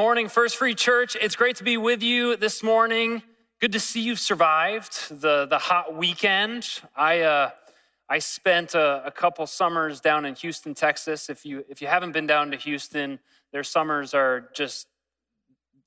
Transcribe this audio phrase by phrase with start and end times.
[0.00, 1.14] morning, First Free Church.
[1.20, 3.22] It's great to be with you this morning.
[3.60, 6.80] Good to see you've survived the, the hot weekend.
[6.96, 7.50] I, uh,
[8.08, 11.28] I spent a, a, couple summers down in Houston, Texas.
[11.28, 13.18] If you, if you haven't been down to Houston,
[13.52, 14.86] their summers are just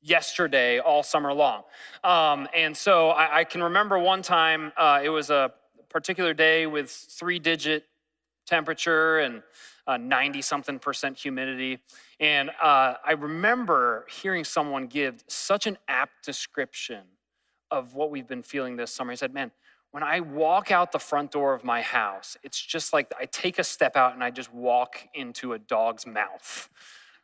[0.03, 1.63] yesterday all summer long.
[2.03, 5.53] Um, and so I, I, can remember one time uh, it was a
[5.89, 7.85] particular day with three digit
[8.45, 9.41] temperature and
[9.87, 11.79] 90 something percent humidity.
[12.19, 17.01] And uh, I remember hearing someone give such an apt description
[17.69, 19.11] of what we've been feeling this summer.
[19.11, 19.51] He said, Man,
[19.91, 23.59] when I walk out the front door of my house, it's just like I take
[23.59, 26.69] a step out and I just walk into a dog's mouth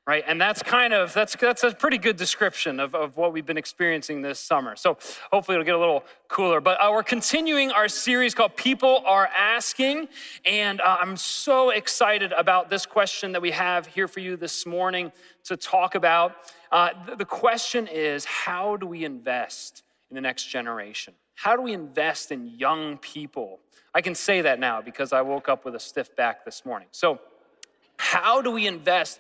[0.09, 0.23] right?
[0.25, 3.59] And that's kind of, that's, that's a pretty good description of, of what we've been
[3.59, 4.75] experiencing this summer.
[4.75, 4.97] So
[5.31, 6.59] hopefully it'll get a little cooler.
[6.59, 10.07] But uh, we're continuing our series called People Are Asking.
[10.45, 14.66] And uh, I'm so excited about this question that we have here for you this
[14.66, 15.11] morning
[15.43, 16.38] to talk about.
[16.71, 21.13] Uh, the, the question is, how do we invest in the next generation?
[21.35, 23.59] How do we invest in young people?
[23.94, 26.88] I can say that now because I woke up with a stiff back this morning.
[26.89, 27.19] So,
[27.97, 29.19] how do we invest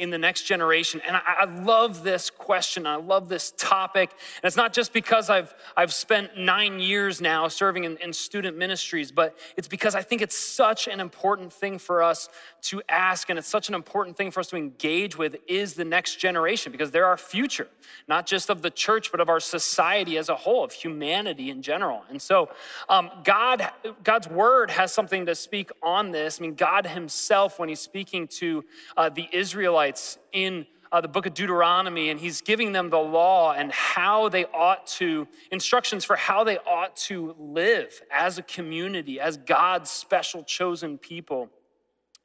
[0.00, 1.00] in the next generation?
[1.06, 2.86] And I, I, love this question.
[2.86, 4.10] I love this topic.
[4.10, 8.56] And it's not just because I've, I've spent nine years now serving in, in student
[8.56, 12.28] ministries, but it's because I think it's such an important thing for us
[12.62, 13.28] to ask.
[13.28, 16.72] And it's such an important thing for us to engage with is the next generation
[16.72, 17.68] because they're our future,
[18.08, 21.60] not just of the church, but of our society as a whole, of humanity in
[21.60, 22.04] general.
[22.08, 22.48] And so
[22.88, 23.68] um, God,
[24.02, 26.40] God's word has something to speak on this.
[26.40, 28.64] I mean, God himself, when he's speaking to
[28.96, 32.98] uh, the Israelites, Israelites in uh, the book of Deuteronomy, and he's giving them the
[32.98, 38.42] law and how they ought to, instructions for how they ought to live as a
[38.42, 41.48] community, as God's special chosen people.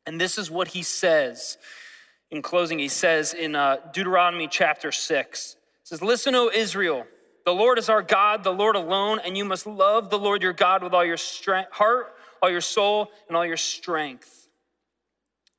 [0.08, 1.58] And this is what he says
[2.32, 2.80] in closing.
[2.80, 7.06] He says in uh, Deuteronomy chapter 6, says, Listen, O Israel,
[7.46, 10.54] the Lord is our God, the Lord alone, and you must love the Lord your
[10.54, 14.48] God with all your strength, heart, all your soul, and all your strength.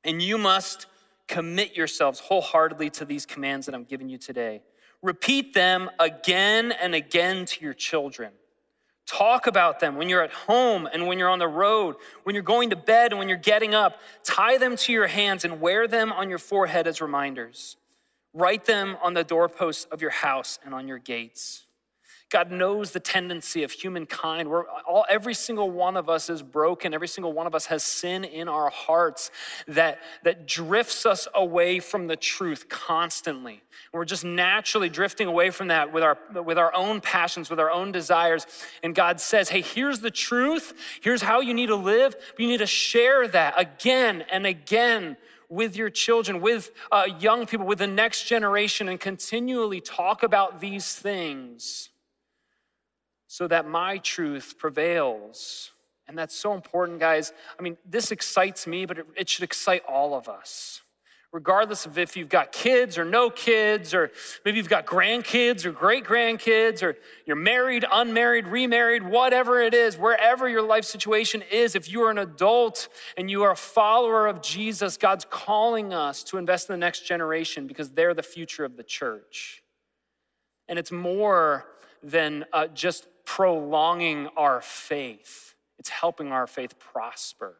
[0.03, 0.87] And you must
[1.27, 4.61] Commit yourselves wholeheartedly to these commands that I'm giving you today.
[5.01, 8.31] Repeat them again and again to your children.
[9.05, 12.43] Talk about them when you're at home and when you're on the road, when you're
[12.43, 14.01] going to bed and when you're getting up.
[14.23, 17.77] Tie them to your hands and wear them on your forehead as reminders.
[18.33, 21.66] Write them on the doorposts of your house and on your gates.
[22.29, 24.49] God knows the tendency of humankind.
[24.49, 26.93] We're all, every single one of us is broken.
[26.93, 29.31] Every single one of us has sin in our hearts
[29.67, 33.61] that, that drifts us away from the truth constantly.
[33.93, 37.71] We're just naturally drifting away from that with our, with our own passions, with our
[37.71, 38.45] own desires.
[38.83, 40.73] And God says, hey, here's the truth.
[41.01, 42.13] Here's how you need to live.
[42.37, 45.15] You need to share that again and again
[45.47, 50.59] with your children, with uh, young people, with the next generation, and continually talk about
[50.59, 51.89] these things
[53.27, 55.71] so that my truth prevails.
[56.07, 57.33] And that's so important, guys.
[57.59, 60.81] I mean, this excites me, but it, it, should excite all of us.
[61.33, 64.11] Regardless of if you've got kids or no kids, or
[64.45, 66.95] maybe you've got grandkids or great grandkids, or
[67.25, 72.11] you're married, unmarried, remarried, whatever it is, wherever your life situation is, if you are
[72.11, 72.87] an adult
[73.17, 77.05] and you are a follower of Jesus, God's calling us to invest in the next
[77.05, 79.63] generation because they're the future of the church.
[80.69, 81.65] And it's more
[82.01, 87.57] than uh, just prolonging our faith, it's helping our faith prosper.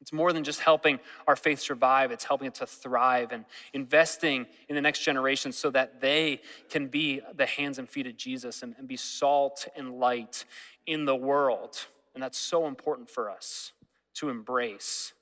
[0.00, 0.98] It's more than just helping
[1.28, 3.44] our faith survive, it's helping it to thrive and
[3.74, 8.16] investing in the next generation so that they can be the hands and feet of
[8.16, 10.46] Jesus and, and be salt and light
[10.86, 11.86] in the world.
[12.14, 13.72] And that's so important for us
[14.14, 15.12] to embrace.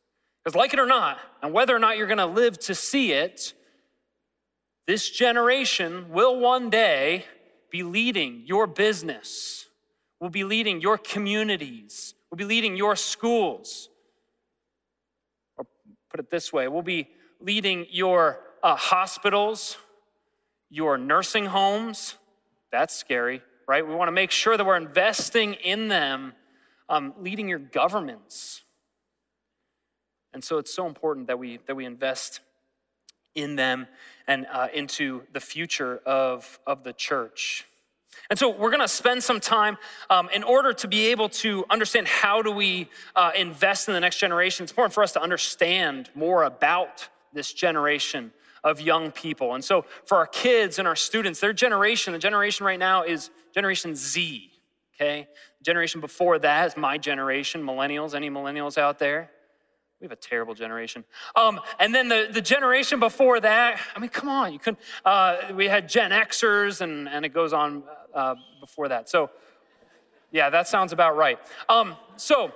[0.45, 3.53] Because, like it or not, and whether or not you're gonna live to see it,
[4.87, 7.25] this generation will one day
[7.75, 9.67] be leading your business,
[10.21, 13.89] will be leading your communities, will be leading your schools.
[15.57, 15.67] Or
[16.09, 17.09] put it this way, we'll be
[17.41, 19.77] leading your uh, hospitals,
[20.71, 22.15] your nursing homes.
[22.71, 23.85] That's scary, right?
[23.85, 26.35] We want to make sure that we're investing in them,
[26.89, 28.63] um, leading your governments.
[30.33, 32.39] And so it's so important that we, that we invest
[33.35, 33.89] in them
[34.27, 37.67] and uh, into the future of, of the church.
[38.31, 39.77] And so we're going to spend some time
[40.09, 44.01] um, in order to be able to understand how do we uh, invest in the
[44.01, 44.65] next generation.
[44.65, 48.33] It's important for us to understand more about this generation
[48.63, 49.55] of young people.
[49.55, 53.31] And so for our kids and our students, their generation, the generation right now is
[53.53, 54.51] Generation Z.
[54.95, 55.27] Okay,
[55.63, 58.15] generation before that is my generation, millennials.
[58.15, 59.31] Any millennials out there?
[60.01, 61.05] We have a terrible generation.
[61.37, 64.81] Um, and then the, the generation before that, I mean, come on, you couldn't.
[65.05, 69.09] Uh, we had Gen Xers, and, and it goes on uh, before that.
[69.09, 69.31] So,
[70.31, 71.39] yeah, that sounds about right.
[71.69, 72.53] Um, so,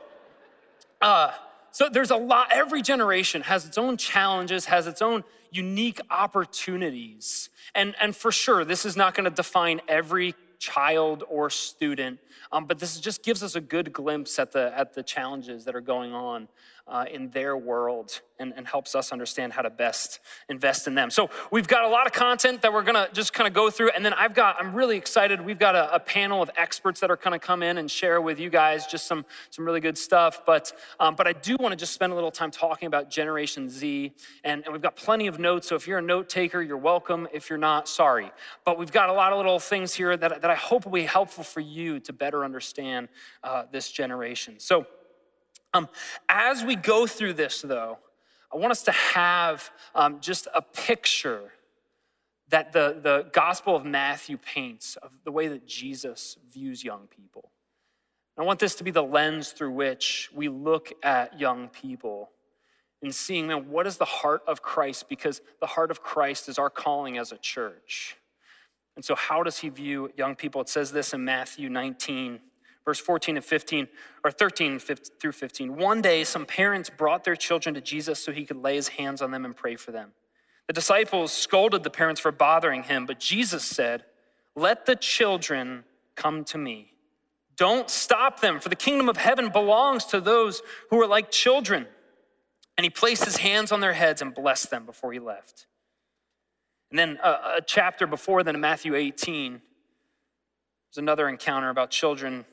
[1.00, 1.31] uh,
[1.70, 7.50] so there's a lot, every generation has its own challenges, has its own unique opportunities.
[7.75, 12.19] And, and for sure, this is not going to define every child or student,
[12.50, 15.76] um, but this just gives us a good glimpse at the, at the challenges that
[15.76, 16.49] are going on
[16.88, 21.11] uh, in their world and, and, helps us understand how to best invest in them.
[21.11, 23.90] So we've got a lot of content that we're gonna just kind of go through.
[23.90, 25.44] And then I've got, I'm really excited.
[25.44, 28.38] We've got a, a panel of experts that are gonna come in and share with
[28.38, 30.43] you guys just some, some really good stuff.
[30.46, 34.12] But, um, but I do wanna just spend a little time talking about Generation Z.
[34.44, 35.69] And, and we've got plenty of notes.
[35.69, 37.29] So if you're a note taker, you're welcome.
[37.32, 38.31] If you're not, sorry.
[38.64, 41.02] But we've got a lot of little things here that, that I hope will be
[41.02, 43.08] helpful for you to better understand
[43.43, 44.58] uh, this generation.
[44.58, 44.87] So
[45.74, 45.88] um,
[46.28, 47.98] as we go through this, though,
[48.52, 51.52] I want us to have um, just a picture
[52.48, 57.50] that the, the Gospel of Matthew paints of the way that Jesus views young people.
[58.38, 62.30] I want this to be the lens through which we look at young people
[63.02, 65.08] and seeing man, what is the heart of Christ?
[65.08, 68.16] Because the heart of Christ is our calling as a church.
[68.96, 70.60] And so, how does he view young people?
[70.60, 72.40] It says this in Matthew 19,
[72.88, 73.87] verse 14 and 15,
[74.25, 75.76] or 13 through 15.
[75.76, 79.20] One day, some parents brought their children to Jesus so he could lay his hands
[79.20, 80.12] on them and pray for them.
[80.69, 84.05] The disciples scolded the parents for bothering him, but Jesus said,
[84.56, 85.85] Let the children
[86.17, 86.94] come to me.
[87.58, 91.87] Don't stop them, for the kingdom of heaven belongs to those who are like children.
[92.79, 95.67] And he placed his hands on their heads and blessed them before he left.
[96.88, 102.46] And then a, a chapter before then, in Matthew 18, there's another encounter about children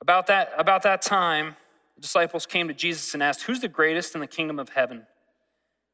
[0.00, 1.56] about that, about that time,
[1.94, 5.06] the disciples came to Jesus and asked, Who's the greatest in the kingdom of heaven?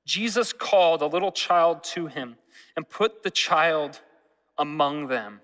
[0.04, 2.37] Jesus called a little child to him
[2.76, 4.00] and put the child
[4.58, 5.40] among them.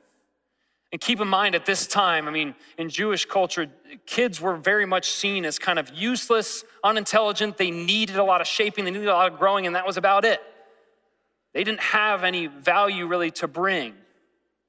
[0.90, 3.70] And keep in mind at this time, I mean, in Jewish culture,
[4.06, 7.58] kids were very much seen as kind of useless, unintelligent.
[7.58, 9.98] They needed a lot of shaping, they needed a lot of growing, and that was
[9.98, 10.40] about it.
[11.52, 13.94] They didn't have any value really to bring.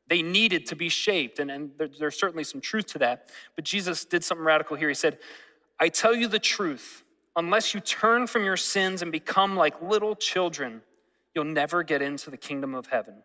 [0.09, 3.29] They needed to be shaped, and, and there, there's certainly some truth to that.
[3.55, 4.89] But Jesus did something radical here.
[4.89, 5.19] He said,
[5.79, 7.03] I tell you the truth,
[7.35, 10.81] unless you turn from your sins and become like little children,
[11.35, 13.21] you'll never get into the kingdom of heaven.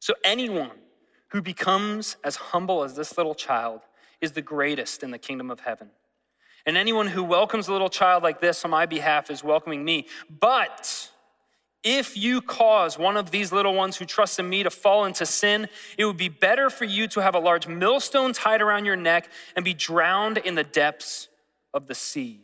[0.00, 0.70] So, anyone
[1.28, 3.82] who becomes as humble as this little child
[4.20, 5.90] is the greatest in the kingdom of heaven.
[6.66, 10.06] And anyone who welcomes a little child like this on my behalf is welcoming me.
[10.30, 11.10] But
[11.84, 15.26] if you cause one of these little ones who trust in me to fall into
[15.26, 18.96] sin, it would be better for you to have a large millstone tied around your
[18.96, 21.28] neck and be drowned in the depths
[21.74, 22.40] of the sea.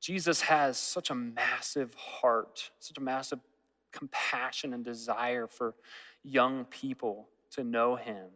[0.00, 3.40] Jesus has such a massive heart, such a massive
[3.90, 5.74] compassion and desire for
[6.22, 8.28] young people to know him.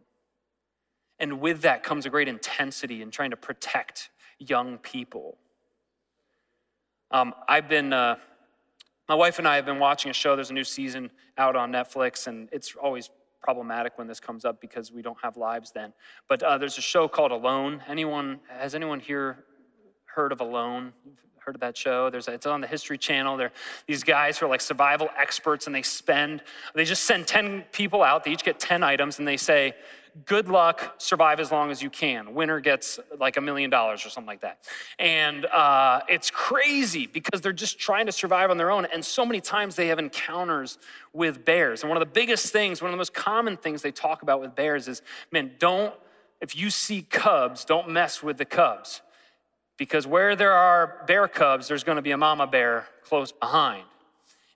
[1.21, 5.39] And with that comes a great intensity in trying to protect young people.
[7.13, 7.93] Um, I've been.
[7.93, 8.17] Uh,
[9.09, 10.35] my wife and I have been watching a show.
[10.35, 13.11] There's a new season out on Netflix, and it's always
[13.43, 15.93] problematic when this comes up because we don't have lives then.
[16.29, 17.83] But uh, there's a show called Alone.
[17.89, 19.45] Anyone has anyone here
[20.07, 20.93] heard of Alone?
[21.39, 22.11] Heard of that show?
[22.11, 23.37] There's a, it's on the History Channel.
[23.37, 23.53] there
[23.87, 26.43] these guys who are like survival experts, and they spend
[26.75, 28.25] they just send ten people out.
[28.25, 29.75] They each get ten items, and they say,
[30.25, 32.35] good luck, survive as long as you can.
[32.35, 34.59] Winner gets like a million dollars or something like that.
[34.99, 38.87] And uh, it's crazy because they're just trying to survive on their own.
[38.87, 40.79] And so many times they have encounters
[41.13, 41.83] with bears.
[41.83, 44.41] And one of the biggest things, one of the most common things they talk about
[44.41, 45.95] with bears is man, don't,
[46.41, 49.03] if you see cubs, don't mess with the cubs.
[49.77, 53.85] Because where there are bear cubs, there's to be a mama bear close behind.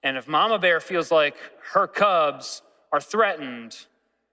[0.03, 1.37] And if mama bear feels like
[1.73, 3.77] her cubs are threatened,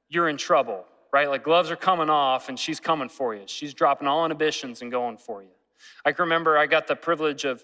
[0.07, 1.29] you're in trouble right?
[1.29, 3.43] Like gloves are coming off and she's coming for you.
[3.45, 5.49] She's dropping all inhibitions and going for you.
[6.05, 7.63] I can remember I got the privilege of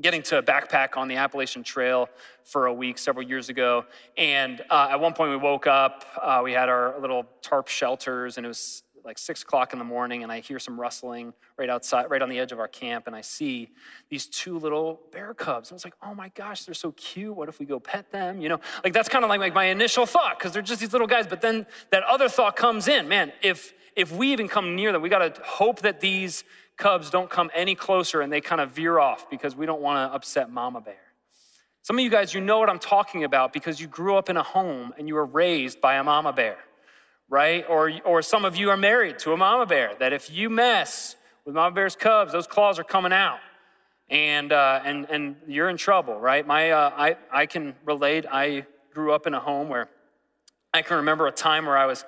[0.00, 2.08] getting to backpack on the Appalachian Trail
[2.44, 3.84] for a week several years ago.
[4.16, 8.36] And uh, at one point we woke up, uh, we had our little tarp shelters,
[8.36, 11.68] and it was like six o'clock in the morning and I hear some rustling right
[11.68, 13.70] outside, right on the edge of our camp, and I see
[14.08, 15.70] these two little bear cubs.
[15.70, 17.34] I was like, oh my gosh, they're so cute.
[17.34, 18.40] What if we go pet them?
[18.40, 20.92] You know, like that's kind of like, like my initial thought, because they're just these
[20.92, 21.26] little guys.
[21.26, 25.02] But then that other thought comes in, man, if if we even come near them,
[25.02, 26.44] we gotta hope that these
[26.76, 29.96] cubs don't come any closer and they kind of veer off because we don't want
[30.10, 30.96] to upset mama bear.
[31.82, 34.36] Some of you guys, you know what I'm talking about because you grew up in
[34.36, 36.56] a home and you were raised by a mama bear
[37.30, 37.64] right?
[37.68, 41.16] Or, or some of you are married to a mama bear, that if you mess
[41.46, 43.38] with mama bear's cubs, those claws are coming out.
[44.10, 46.44] and, uh, and, and you're in trouble, right?
[46.46, 48.26] My, uh, I, I can relate.
[48.30, 49.88] I grew up in a home where
[50.74, 52.04] I can remember a time where I was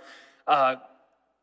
[0.49, 0.76] uh,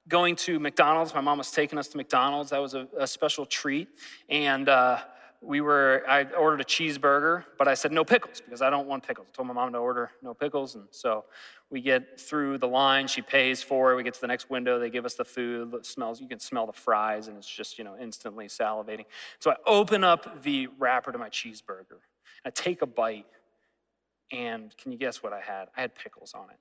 [0.08, 1.14] going to McDonald's.
[1.14, 2.50] My mom was taking us to McDonald's.
[2.50, 3.88] That was a, a special treat.
[4.28, 5.00] And uh,
[5.41, 9.08] we were, I ordered a cheeseburger, but I said no pickles because I don't want
[9.08, 9.27] pickles.
[9.31, 10.75] I told my mom to order no pickles.
[10.75, 11.25] And so
[11.69, 13.96] we get through the line, she pays for it.
[13.96, 15.74] We get to the next window, they give us the food.
[15.74, 19.05] It smells, you can smell the fries, and it's just, you know, instantly salivating.
[19.39, 22.00] So I open up the wrapper to my cheeseburger.
[22.43, 23.25] I take a bite,
[24.31, 25.69] and can you guess what I had?
[25.75, 26.58] I had pickles on it.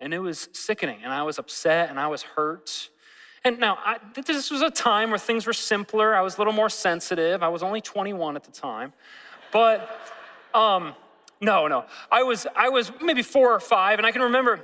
[0.00, 2.90] And it was sickening, and I was upset, and I was hurt.
[3.44, 6.14] And now, I, this was a time where things were simpler.
[6.14, 7.42] I was a little more sensitive.
[7.42, 8.92] I was only 21 at the time.
[9.52, 9.88] But,
[10.54, 10.94] um,
[11.40, 11.84] no, no.
[12.10, 14.60] I was, I was maybe four or five, and I can remember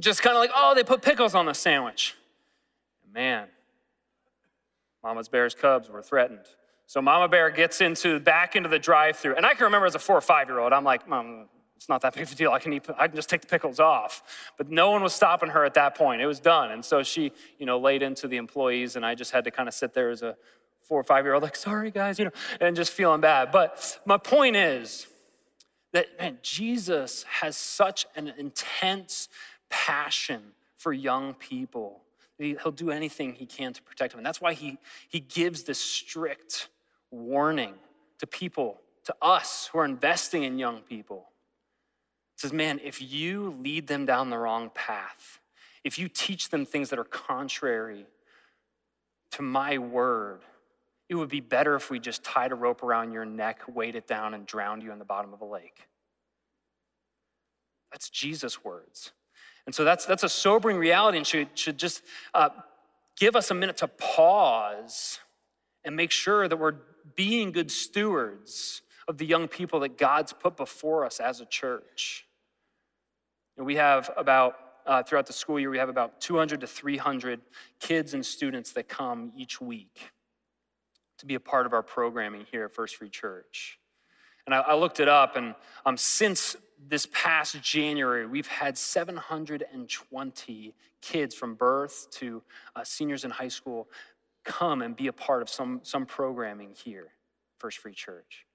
[0.00, 2.16] just kind of like, oh, they put pickles on the sandwich.
[3.12, 3.48] Man,
[5.02, 6.46] Mama's Bear's cubs were threatened.
[6.86, 9.98] So Mama Bear gets into back into the drive-through, and I can remember as a
[9.98, 11.48] four or five-year-old, I'm like, Mom,
[11.82, 12.52] it's not that big of a deal.
[12.52, 14.22] I can eat, I can just take the pickles off.
[14.56, 16.22] But no one was stopping her at that point.
[16.22, 16.70] It was done.
[16.70, 19.68] And so she, you know, laid into the employees, and I just had to kind
[19.68, 20.36] of sit there as a
[20.82, 23.50] four or five-year-old, like, sorry guys, you know, and just feeling bad.
[23.50, 25.08] But my point is,
[25.92, 29.28] that man, Jesus has such an intense
[29.68, 32.02] passion for young people.
[32.38, 34.20] He'll do anything he can to protect them.
[34.20, 36.68] And that's why he, he gives this strict
[37.10, 37.74] warning
[38.20, 41.26] to people, to us who are investing in young people.
[42.42, 45.38] Says, man, if you lead them down the wrong path,
[45.84, 48.04] if you teach them things that are contrary
[49.30, 50.40] to my word,
[51.08, 54.08] it would be better if we just tied a rope around your neck, weighed it
[54.08, 55.86] down, and drowned you in the bottom of a lake.
[57.92, 59.12] That's Jesus' words.
[59.64, 62.02] And so that's, that's a sobering reality and should, should just
[62.34, 62.48] uh,
[63.16, 65.20] give us a minute to pause
[65.84, 66.74] and make sure that we're
[67.14, 72.26] being good stewards of the young people that God's put before us as a church.
[73.56, 74.56] And we have about
[74.86, 77.40] uh, throughout the school year, we have about 200 to 300
[77.78, 80.10] kids and students that come each week
[81.18, 83.78] to be a part of our programming here at First Free Church.
[84.46, 85.54] And I, I looked it up, and
[85.86, 86.56] um, since
[86.88, 92.42] this past January, we've had 720 kids from birth to
[92.74, 93.88] uh, seniors in high school
[94.44, 97.12] come and be a part of some, some programming here,
[97.58, 98.46] First Free Church.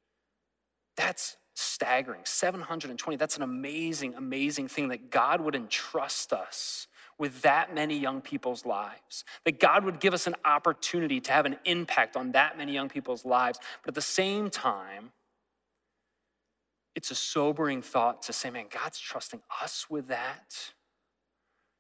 [0.98, 2.22] That's staggering.
[2.24, 6.88] 720, that's an amazing, amazing thing that God would entrust us
[7.18, 9.24] with that many young people's lives.
[9.44, 12.90] That God would give us an opportunity to have an impact on that many young
[12.90, 13.60] people's lives.
[13.84, 15.12] But at the same time,
[16.96, 20.74] it's a sobering thought to say, man, God's trusting us with that.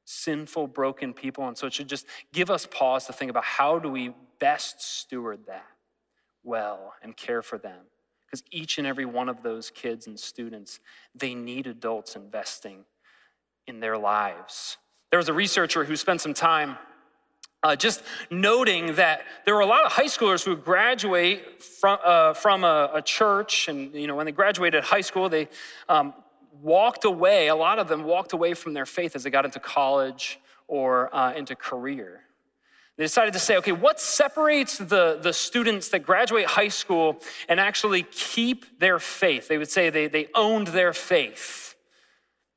[0.05, 1.47] Sinful, broken people.
[1.47, 4.81] And so it should just give us pause to think about how do we best
[4.81, 5.65] steward that
[6.43, 7.85] well and care for them.
[8.27, 10.79] Because each and every one of those kids and students,
[11.15, 12.83] they need adults investing
[13.65, 14.77] in their lives.
[15.09, 16.77] There was a researcher who spent some time
[17.63, 22.33] uh, just noting that there were a lot of high schoolers who graduate from, uh,
[22.33, 25.47] from a, a, church, and you know when they graduated high school, they
[25.89, 26.13] um,
[26.61, 27.47] walked away.
[27.47, 31.13] A lot of them walked away from their faith as they got into college or
[31.15, 32.21] uh, into career.
[32.97, 37.59] They decided to say, okay, what separates the, the students that graduate high school and
[37.59, 39.47] actually keep their faith?
[39.47, 41.75] They would say they, they owned their faith.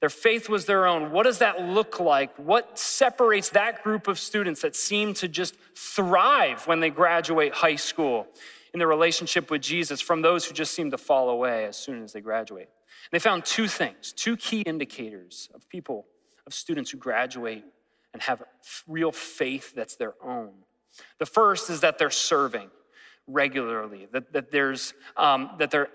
[0.00, 1.12] Their faith was their own.
[1.12, 2.34] What does that look like?
[2.38, 7.76] What separates that group of students that seem to just thrive when they graduate high
[7.76, 8.26] school
[8.72, 12.02] in their relationship with Jesus from those who just seem to fall away as soon
[12.02, 12.70] as they graduate?
[13.10, 16.06] And they found two things, two key indicators of people,
[16.46, 17.64] of students who graduate
[18.12, 18.42] and have
[18.86, 20.52] real faith that's their own.
[21.18, 22.70] The first is that they're serving
[23.26, 25.88] regularly, that, that, there's, um, that they're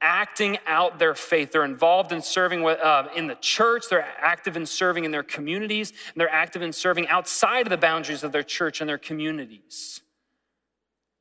[0.00, 1.52] acting out their faith.
[1.52, 5.90] They're involved in serving uh, in the church, they're active in serving in their communities,
[5.90, 10.02] and they're active in serving outside of the boundaries of their church and their communities.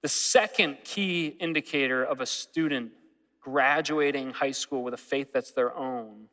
[0.02, 2.92] The second key indicator of a student
[3.40, 6.28] graduating high school with a faith that's their own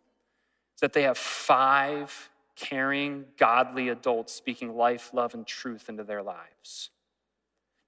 [0.74, 6.22] is that they have five caring, godly adults speaking life, love, and truth into their
[6.22, 6.90] lives.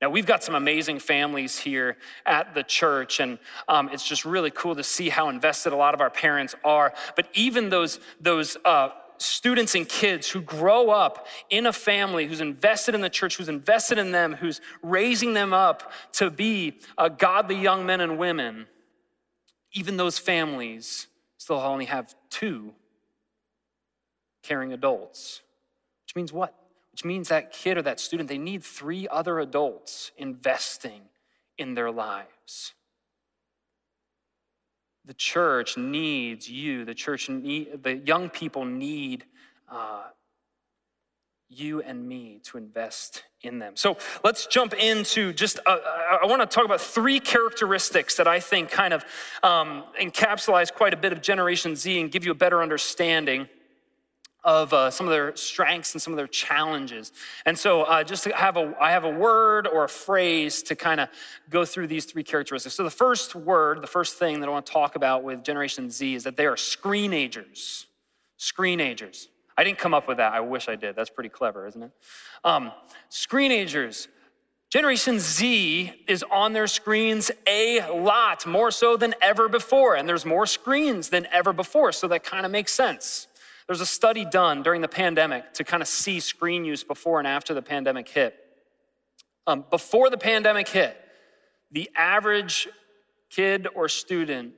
[0.00, 4.50] Now, we've got some amazing families here at the church, and um, it's just really
[4.50, 6.94] cool to see how invested a lot of our parents are.
[7.16, 12.40] But even those, those uh, students and kids who grow up in a family who's
[12.40, 17.08] invested in the church, who's invested in them, who's raising them up to be uh,
[17.08, 18.66] godly young men and women,
[19.72, 22.72] even those families still only have two
[24.42, 25.42] caring adults.
[26.04, 26.54] Which means what?
[26.92, 31.02] which means that kid or that student, they need three other adults investing
[31.56, 32.74] in their lives.
[35.10, 36.84] the church needs you.
[36.84, 39.24] The church, need, the young people need
[39.68, 40.04] uh,
[41.48, 43.74] you and me to invest in them.
[43.74, 45.78] So let's jump into just, uh,
[46.22, 49.04] I want to talk about three characteristics that I think kind of
[49.42, 49.82] um,
[50.76, 53.48] quite a bit of Generation Z and give you a better understanding
[54.42, 57.12] of uh, some of their strengths and some of their challenges.
[57.44, 60.76] And so uh, just to have a, I have a word or a phrase to
[60.76, 61.08] kind of
[61.50, 62.74] go through these three characteristics.
[62.74, 65.90] So the first word, the first thing that I want to talk about with Generation
[65.90, 67.86] Z is that they are screenagers.
[68.38, 69.26] Screenagers.
[69.58, 70.32] I didn't come up with that.
[70.32, 70.96] I wish I did.
[70.96, 71.90] That's pretty clever, isn't it?
[72.44, 72.72] Um,
[73.10, 74.08] screenagers.
[74.70, 79.96] Generation Z is on their screens a lot, more so than ever before.
[79.96, 81.90] And there's more screens than ever before.
[81.92, 83.26] So that kind of makes sense.
[83.70, 87.28] There's a study done during the pandemic to kind of see screen use before and
[87.28, 88.34] after the pandemic hit.
[89.46, 90.96] Um, before the pandemic hit,
[91.70, 92.66] the average
[93.30, 94.54] kid or student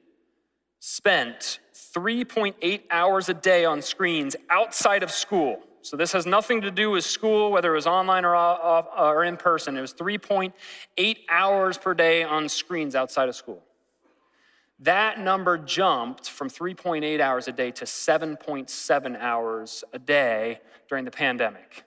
[0.79, 1.59] spent
[1.95, 5.61] 3.8 hours a day on screens outside of school.
[5.83, 9.25] So this has nothing to do with school, whether it was online or, off, or
[9.25, 9.77] in person.
[9.77, 13.63] It was 3.8 hours per day on screens outside of school.
[14.83, 21.11] That number jumped from 3.8 hours a day to 7.7 hours a day during the
[21.13, 21.85] pandemic.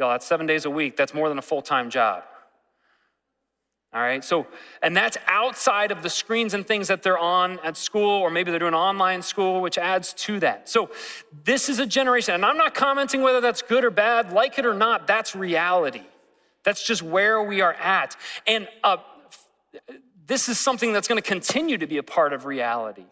[0.00, 0.96] Y'all, that's seven days a week.
[0.96, 2.24] That's more than a full time job.
[3.94, 4.46] All right, so,
[4.82, 8.50] and that's outside of the screens and things that they're on at school, or maybe
[8.50, 10.68] they're doing online school, which adds to that.
[10.68, 10.90] So,
[11.44, 14.66] this is a generation, and I'm not commenting whether that's good or bad, like it
[14.66, 16.02] or not, that's reality.
[16.64, 18.14] That's just where we are at.
[18.46, 18.98] And uh,
[20.28, 23.06] this is something that's gonna continue to be a part of reality.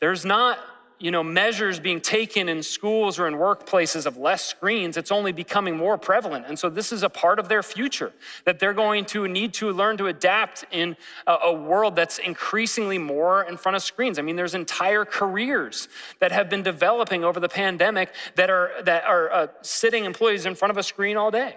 [0.00, 0.58] There's not
[0.98, 5.32] you know, measures being taken in schools or in workplaces of less screens, it's only
[5.32, 6.46] becoming more prevalent.
[6.46, 8.12] And so this is a part of their future
[8.44, 10.96] that they're going to need to learn to adapt in
[11.26, 14.18] a, a world that's increasingly more in front of screens.
[14.18, 15.88] I mean, there's entire careers
[16.20, 20.54] that have been developing over the pandemic that are, that are uh, sitting employees in
[20.54, 21.56] front of a screen all day.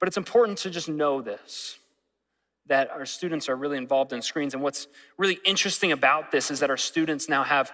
[0.00, 1.78] But it's important to just know this
[2.66, 4.54] that our students are really involved in screens.
[4.54, 4.86] And what's
[5.18, 7.72] really interesting about this is that our students now have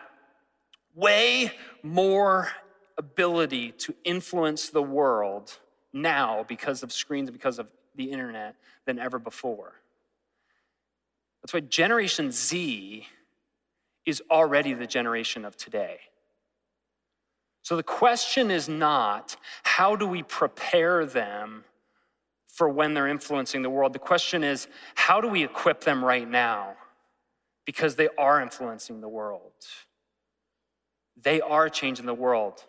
[0.94, 2.48] way more
[2.96, 5.59] ability to influence the world
[5.92, 9.74] now because of screens and because of the internet than ever before.
[11.42, 13.07] That's why Generation Z
[14.05, 16.01] is already the generation of today.
[17.62, 21.64] So the question is not how do we prepare them
[22.59, 23.92] for when they're influencing the world.
[23.92, 24.66] The question is,
[24.97, 26.75] how do we equip them right now?
[27.64, 29.53] Because they are influencing the world.
[31.23, 32.64] They are changing the world.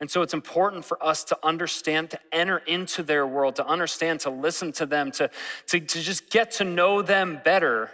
[0.00, 4.20] And so it's important for us to understand, to enter into their world, to understand,
[4.20, 5.28] to listen to them, to,
[5.66, 7.90] to, to just get to know them better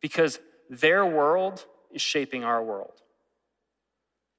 [0.00, 3.02] because their world is shaping our world.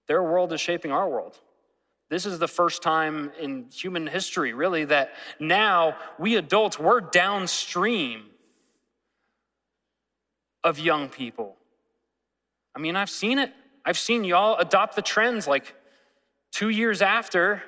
[0.08, 1.38] Their world is shaping our world.
[2.10, 8.26] This is the first time in human history, really, that now we adults, we're downstream
[10.64, 11.56] of young people.
[12.76, 13.54] I mean, I've seen it.
[13.86, 15.76] I've seen y'all adopt the trends like
[16.52, 17.62] two years after,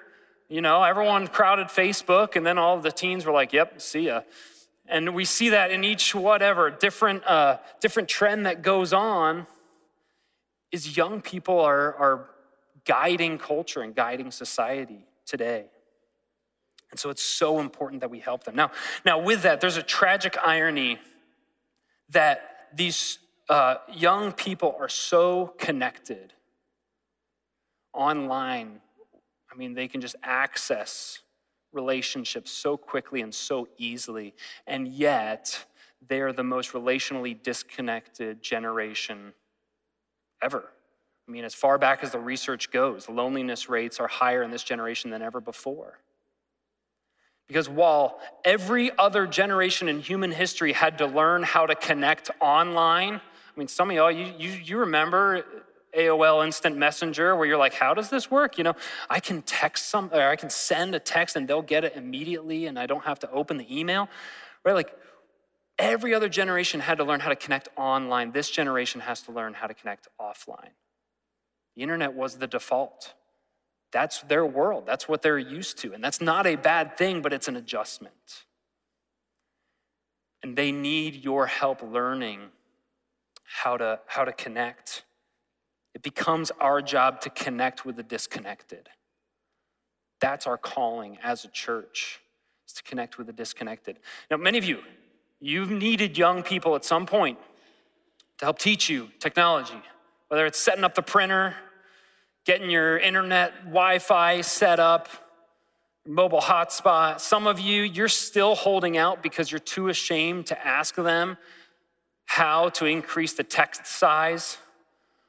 [0.49, 4.21] you know, everyone crowded Facebook, and then all the teens were like, yep, see ya.
[4.87, 9.45] And we see that in each whatever different, uh, different trend that goes on
[10.71, 12.29] is young people are, are
[12.85, 15.65] guiding culture and guiding society today.
[16.91, 18.55] And so it's so important that we help them.
[18.55, 18.71] Now,
[19.05, 20.99] now with that, there's a tragic irony
[22.09, 26.33] that these uh, young people are so connected
[27.93, 28.81] online.
[29.51, 31.19] I mean, they can just access
[31.73, 34.33] relationships so quickly and so easily,
[34.67, 35.65] and yet
[36.05, 39.33] they are the most relationally disconnected generation
[40.41, 40.69] ever.
[41.31, 44.63] I mean, as far back as the research goes, loneliness rates are higher in this
[44.63, 45.97] generation than ever before.
[47.47, 53.13] Because while every other generation in human history had to learn how to connect online,
[53.15, 55.45] I mean, some of y'all, you, you, you remember
[55.97, 58.57] AOL Instant Messenger where you're like, how does this work?
[58.57, 58.75] You know,
[59.09, 62.65] I can text some, or I can send a text and they'll get it immediately
[62.65, 64.09] and I don't have to open the email,
[64.65, 64.73] right?
[64.73, 64.93] Like,
[65.79, 68.33] every other generation had to learn how to connect online.
[68.33, 70.71] This generation has to learn how to connect offline.
[71.75, 73.13] The internet was the default.
[73.91, 74.85] That's their world.
[74.85, 75.93] That's what they're used to.
[75.93, 78.45] And that's not a bad thing, but it's an adjustment.
[80.43, 82.39] And they need your help learning
[83.43, 85.03] how to, how to connect.
[85.93, 88.89] It becomes our job to connect with the disconnected.
[90.19, 92.21] That's our calling as a church,
[92.67, 93.99] is to connect with the disconnected.
[94.29, 94.79] Now, many of you,
[95.43, 97.39] You've needed young people at some point
[98.37, 99.81] to help teach you technology,
[100.31, 101.53] whether it's setting up the printer,
[102.45, 105.09] getting your internet Wi Fi set up,
[106.07, 107.19] mobile hotspot.
[107.19, 111.35] Some of you, you're still holding out because you're too ashamed to ask them
[112.23, 114.57] how to increase the text size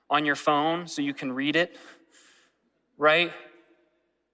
[0.09, 1.77] on your phone so you can read it,
[2.97, 3.33] right?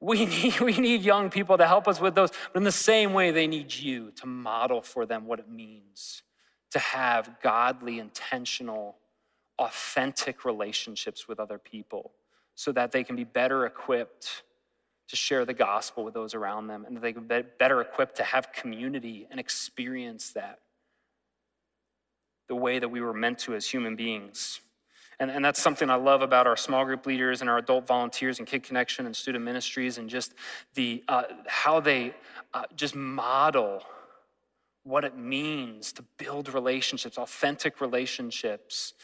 [0.00, 3.14] We need, we need young people to help us with those, but in the same
[3.14, 6.24] way, they need you to model for them what it means
[6.72, 8.96] to have godly, intentional,
[9.58, 12.12] authentic relationships with other people
[12.54, 14.42] so that they can be better equipped
[15.08, 18.16] to share the gospel with those around them and that they can be better equipped
[18.16, 20.60] to have community and experience that
[22.48, 24.60] the way that we were meant to as human beings.
[25.20, 28.38] And, and that's something I love about our small group leaders and our adult volunteers
[28.38, 30.34] and Kid Connection and student ministries and just
[30.74, 32.14] the, uh, how they
[32.54, 33.82] uh, just model
[34.84, 38.94] what it means to build relationships, authentic relationships,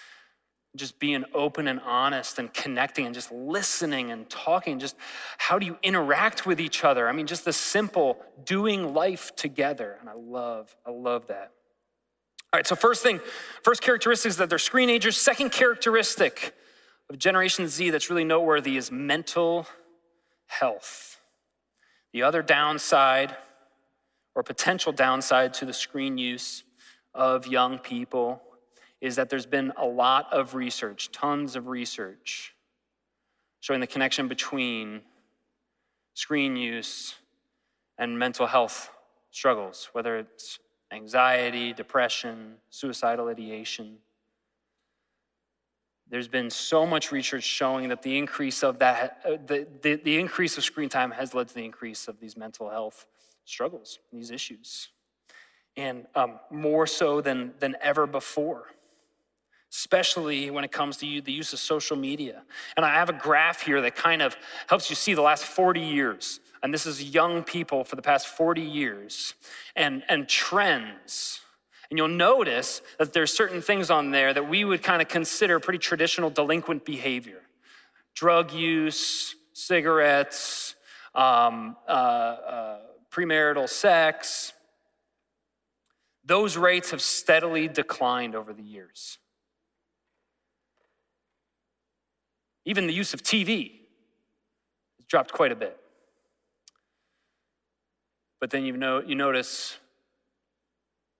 [0.76, 4.78] just being open and honest and connecting and just listening and talking.
[4.78, 4.96] Just
[5.38, 7.08] how do you interact with each other?
[7.08, 9.96] I mean, just the simple doing life together.
[10.00, 11.52] And I love, I love that.
[12.52, 13.20] All right, so first thing,
[13.62, 15.14] first characteristic is that they're screenagers.
[15.14, 16.54] Second characteristic
[17.10, 19.66] of Generation Z that's really noteworthy is mental
[20.46, 21.20] health.
[22.12, 23.36] The other downside
[24.34, 26.64] or potential downside to the screen use
[27.12, 28.42] of young people
[29.04, 32.54] is that there's been a lot of research, tons of research,
[33.60, 35.02] showing the connection between
[36.14, 37.14] screen use
[37.98, 38.88] and mental health
[39.30, 40.58] struggles, whether it's
[40.90, 43.98] anxiety, depression, suicidal ideation.
[46.08, 50.18] There's been so much research showing that the increase of that, uh, the, the, the
[50.18, 53.04] increase of screen time has led to the increase of these mental health
[53.44, 54.88] struggles, these issues,
[55.76, 58.68] and um, more so than, than ever before
[59.74, 62.42] especially when it comes to the use of social media.
[62.76, 64.36] And I have a graph here that kind of
[64.68, 66.38] helps you see the last 40 years.
[66.62, 69.34] And this is young people for the past 40 years
[69.74, 71.40] and, and trends.
[71.90, 75.58] And you'll notice that there's certain things on there that we would kind of consider
[75.58, 77.40] pretty traditional delinquent behavior
[78.14, 80.76] drug use, cigarettes,
[81.16, 82.78] um, uh, uh,
[83.10, 84.52] premarital sex.
[86.24, 89.18] Those rates have steadily declined over the years.
[92.64, 93.72] Even the use of TV
[94.98, 95.78] has dropped quite a bit.
[98.40, 99.78] But then you, know, you notice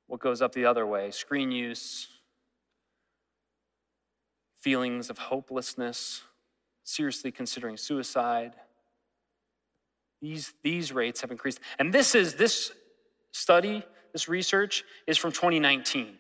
[0.07, 2.09] what goes up the other way screen use,
[4.57, 6.22] feelings of hopelessness,
[6.83, 8.54] seriously considering suicide.
[10.22, 11.61] These, these rates have increased.
[11.78, 12.72] And this is this
[13.33, 16.16] study, this research is from 2019.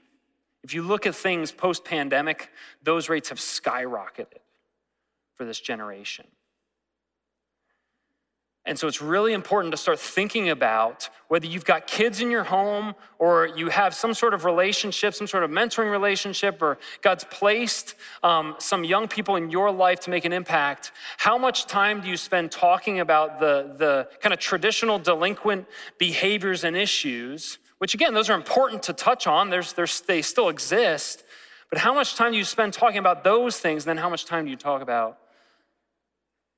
[0.62, 2.50] If you look at things post pandemic,
[2.82, 4.43] those rates have skyrocketed
[5.34, 6.26] for this generation.
[8.66, 12.44] And so it's really important to start thinking about whether you've got kids in your
[12.44, 17.24] home or you have some sort of relationship, some sort of mentoring relationship, or God's
[17.24, 20.92] placed um, some young people in your life to make an impact.
[21.18, 25.66] How much time do you spend talking about the, the kind of traditional delinquent
[25.98, 27.58] behaviors and issues?
[27.78, 31.22] Which, again, those are important to touch on, there's, there's, they still exist.
[31.68, 34.24] But how much time do you spend talking about those things, and then how much
[34.24, 35.18] time do you talk about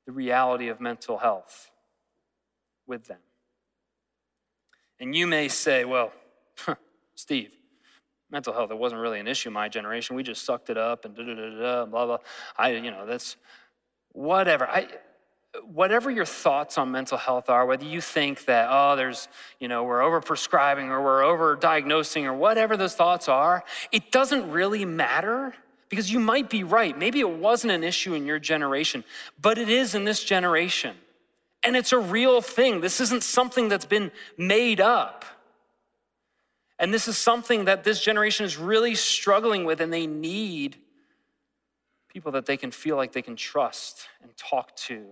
[0.06, 1.70] the reality of mental health
[2.86, 3.18] with them.
[4.98, 6.12] And you may say, well,
[7.14, 7.52] Steve,
[8.30, 10.16] mental health, it wasn't really an issue in my generation.
[10.16, 12.18] We just sucked it up and da da da blah, blah.
[12.56, 13.36] I, you know, that's
[14.12, 14.66] whatever.
[14.66, 14.88] I,
[15.64, 19.84] whatever your thoughts on mental health are, whether you think that, oh, there's, you know,
[19.84, 24.84] we're over prescribing or we're over diagnosing or whatever those thoughts are, it doesn't really
[24.84, 25.54] matter
[25.88, 26.96] because you might be right.
[26.96, 29.04] Maybe it wasn't an issue in your generation,
[29.40, 30.96] but it is in this generation.
[31.62, 32.80] And it's a real thing.
[32.80, 35.24] This isn't something that's been made up.
[36.78, 40.76] And this is something that this generation is really struggling with, and they need
[42.08, 45.06] people that they can feel like they can trust and talk to.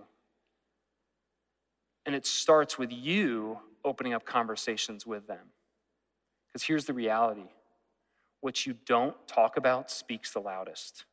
[2.05, 5.51] And it starts with you opening up conversations with them.
[6.47, 7.49] Because here's the reality
[8.45, 11.05] what you don't talk about speaks the loudest.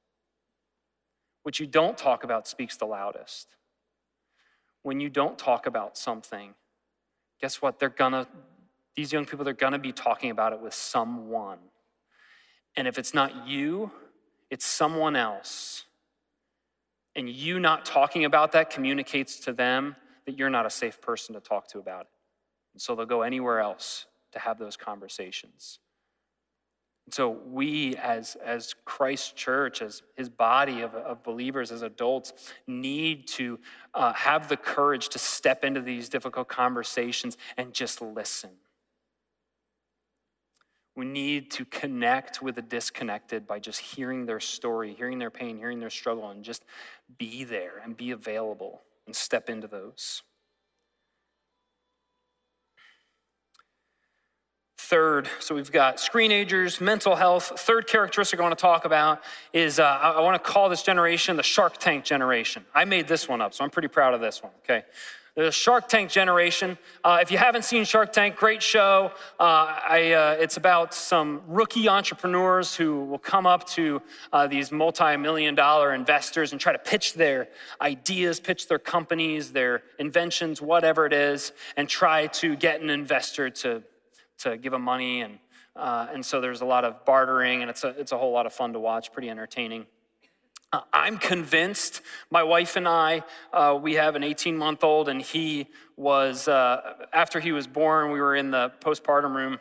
[1.45, 3.49] What you don't talk about speaks the loudest.
[4.83, 6.53] When you don't talk about something,
[7.41, 7.79] guess what?
[7.79, 8.27] They're gonna,
[8.97, 11.57] these young people, they're gonna be talking about it with someone.
[12.77, 13.91] And if it's not you,
[14.51, 15.87] it's someone else.
[17.17, 21.35] And you not talking about that communicates to them that you're not a safe person
[21.35, 22.09] to talk to about it.
[22.75, 25.79] And so they'll go anywhere else to have those conversations.
[27.11, 32.33] So we, as, as Christ Church, as his body of, of believers, as adults,
[32.67, 33.59] need to
[33.93, 38.51] uh, have the courage to step into these difficult conversations and just listen.
[40.95, 45.57] We need to connect with the disconnected by just hearing their story, hearing their pain,
[45.57, 46.65] hearing their struggle, and just
[47.19, 50.23] be there and be available and step into those.
[54.93, 57.59] Third, so we've got screenagers, mental health.
[57.61, 59.23] Third characteristic I want to talk about
[59.55, 62.67] is uh, I want to call this generation the Shark Tank generation.
[62.75, 64.85] I made this one up, so I'm pretty proud of this one, okay?
[65.35, 66.77] The Shark Tank generation.
[67.03, 69.13] Uh, if you haven't seen Shark Tank, great show.
[69.41, 74.71] Uh, I, uh, it's about some rookie entrepreneurs who will come up to uh, these
[74.71, 77.49] multi million dollar investors and try to pitch their
[77.81, 83.49] ideas, pitch their companies, their inventions, whatever it is, and try to get an investor
[83.49, 83.83] to
[84.43, 85.23] to give them money.
[85.23, 85.39] And,
[85.75, 88.47] uh, and so there's a lot of bartering, and it's a, it's a whole lot
[88.47, 89.87] of fun to watch, pretty entertaining.
[90.73, 92.01] Uh, I'm convinced,
[92.31, 96.95] my wife and I, uh, we have an 18 month old, and he was, uh,
[97.13, 99.61] after he was born, we were in the postpartum room.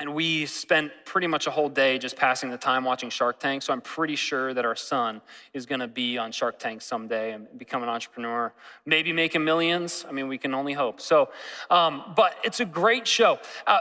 [0.00, 3.62] And we spent pretty much a whole day just passing the time watching Shark Tank.
[3.62, 5.20] So I'm pretty sure that our son
[5.52, 8.52] is going to be on Shark Tank someday and become an entrepreneur,
[8.86, 10.06] maybe making millions.
[10.08, 11.00] I mean, we can only hope.
[11.00, 11.30] So,
[11.68, 13.40] um, but it's a great show.
[13.66, 13.80] Uh,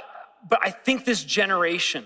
[0.49, 2.05] but I think this generation,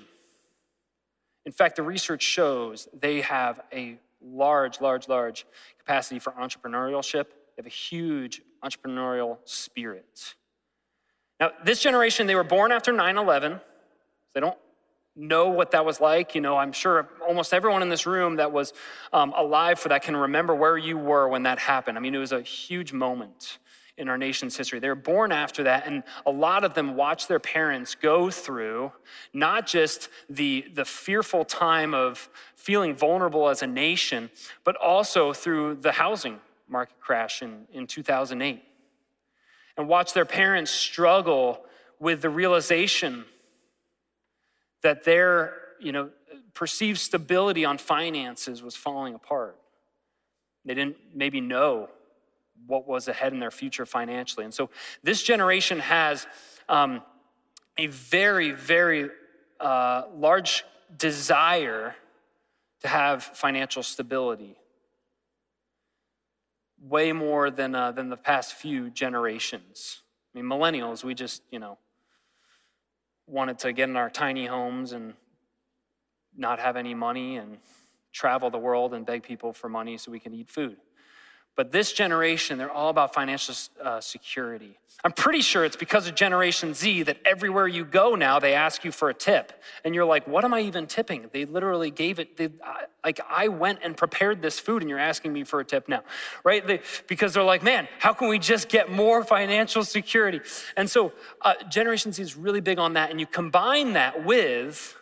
[1.46, 5.46] in fact, the research shows they have a large, large, large
[5.80, 7.26] capacity for entrepreneurship.
[7.26, 10.36] They have a huge entrepreneurial spirit.
[11.40, 13.62] Now, this generation, they were born after 9 11.
[14.34, 14.58] They don't
[15.16, 16.36] know what that was like.
[16.36, 18.74] You know, I'm sure almost everyone in this room that was
[19.12, 21.98] um, alive for that can remember where you were when that happened.
[21.98, 23.60] I mean, it was a huge moment
[23.98, 24.80] in our nation's history.
[24.80, 28.92] They were born after that, and a lot of them watched their parents go through
[29.34, 34.32] not just the, the fearful time of feeling vulnerable as a nation,
[34.64, 36.40] but also through the housing
[36.70, 38.64] market crash in, in 2008.
[39.78, 41.64] And watch their parents struggle
[42.00, 43.26] with the realization
[44.84, 46.10] that their you know,
[46.54, 49.58] perceived stability on finances was falling apart.
[50.66, 51.90] They didn't maybe know
[52.68, 54.46] what was ahead in their future financially.
[54.46, 54.70] And so
[55.04, 56.28] this generation has
[56.70, 57.02] um,
[57.78, 59.10] a very, very
[59.60, 60.64] uh, large
[60.98, 61.96] desire
[62.82, 64.56] to have financial stability,
[66.82, 70.02] way more than, uh, than the past few generations.
[70.34, 71.78] I mean, millennials, we just, you know,
[73.28, 75.14] wanted to get in our tiny homes and
[76.36, 77.58] not have any money and
[78.14, 80.78] travel the world and beg people for money so we can eat food.
[81.56, 84.78] But this generation, they're all about financial uh, security.
[85.04, 88.86] I'm pretty sure it's because of Generation Z that everywhere you go now, they ask
[88.86, 89.52] you for a tip.
[89.84, 91.30] And you're like, what am I even tipping?
[91.34, 92.50] They literally gave it, they,
[93.04, 96.04] like, I went and prepared this food and you're asking me for a tip now,
[96.44, 96.66] right?
[96.66, 100.40] They, because they're like, man, how can we just get more financial security?
[100.78, 101.12] And so
[101.42, 103.10] uh, Generation Z is really big on that.
[103.10, 104.96] And you combine that with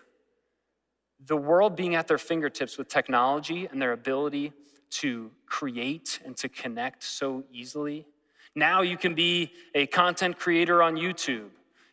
[1.26, 4.54] the world being at their fingertips with technology and their ability
[4.90, 8.06] to create and to connect so easily.
[8.56, 11.50] Now you can be a content creator on YouTube.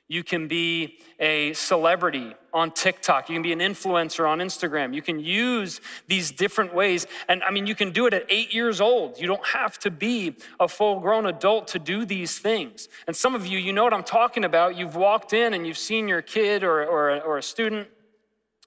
[0.09, 3.28] You can be a celebrity on TikTok.
[3.28, 4.94] You can be an influencer on Instagram.
[4.94, 7.09] You can use these different ways.
[7.28, 9.18] And I mean, you can do it at eight years old.
[9.18, 12.88] You don't have to be a full grown adult to do these things.
[13.09, 14.76] And some of you, you know what I'm talking about.
[14.76, 17.88] You've walked in and you've seen your kid or, or, or a student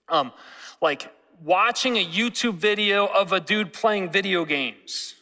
[0.10, 0.34] um,
[0.82, 1.10] like
[1.44, 5.16] watching a YouTube video of a dude playing video games,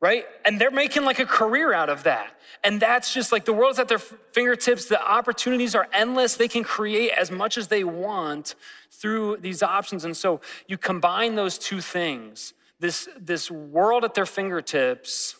[0.00, 0.24] right?
[0.44, 2.32] And they're making like a career out of that.
[2.64, 4.86] And that's just like the world's at their fingertips.
[4.86, 6.34] The opportunities are endless.
[6.34, 8.54] They can create as much as they want
[8.90, 10.04] through these options.
[10.04, 15.36] And so you combine those two things this, this world at their fingertips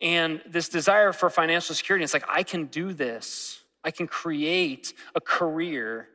[0.00, 2.04] and this desire for financial security.
[2.04, 6.08] It's like, I can do this, I can create a career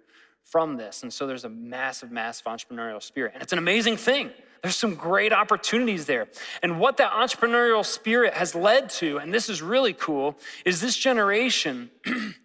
[0.53, 1.01] from this.
[1.01, 3.31] And so there's a massive, massive entrepreneurial spirit.
[3.33, 4.29] And it's an amazing thing.
[4.61, 6.27] There's some great opportunities there.
[6.61, 10.95] And what that entrepreneurial spirit has led to, and this is really cool, is this
[10.95, 11.89] generation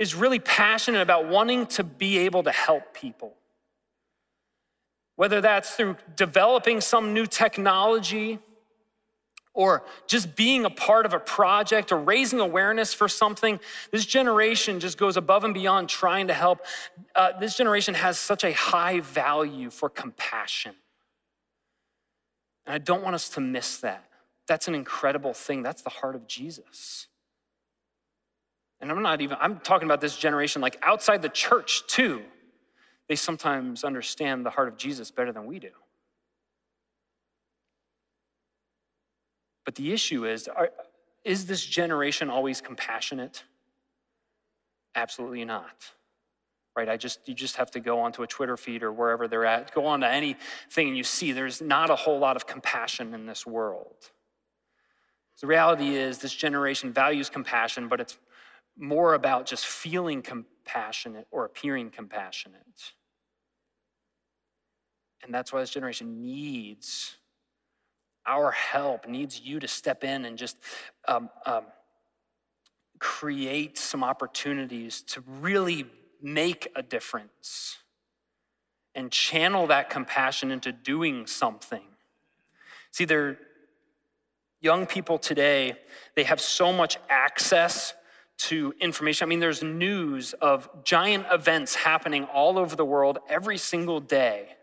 [0.00, 3.34] is really passionate about wanting to be able to help people.
[5.14, 8.40] Whether that's through developing some new technology,
[9.54, 13.60] or just being a part of a project or raising awareness for something.
[13.90, 16.64] This generation just goes above and beyond trying to help.
[17.14, 20.74] Uh, this generation has such a high value for compassion.
[22.66, 24.04] And I don't want us to miss that.
[24.46, 25.62] That's an incredible thing.
[25.62, 27.08] That's the heart of Jesus.
[28.80, 32.22] And I'm not even, I'm talking about this generation like outside the church too.
[33.08, 35.70] they sometimes understand the heart of Jesus better than we do.
[39.64, 40.70] But the issue is are,
[41.24, 43.44] is this generation always compassionate?
[44.94, 45.92] Absolutely not.
[46.74, 46.88] Right?
[46.88, 49.74] I just you just have to go onto a Twitter feed or wherever they're at,
[49.74, 53.26] go on to anything and you see there's not a whole lot of compassion in
[53.26, 54.10] this world.
[55.40, 58.16] The reality is this generation values compassion, but it's
[58.78, 62.92] more about just feeling compassionate or appearing compassionate.
[65.22, 67.16] And that's why this generation needs
[68.26, 70.56] our help, needs you to step in and just
[71.08, 71.64] um, um,
[72.98, 75.86] create some opportunities to really
[76.22, 77.78] make a difference
[78.94, 81.82] and channel that compassion into doing something.
[82.92, 83.38] See, they're
[84.60, 85.74] young people today,
[86.14, 87.94] they have so much access
[88.38, 89.26] to information.
[89.26, 94.56] I mean, there's news of giant events happening all over the world every single day.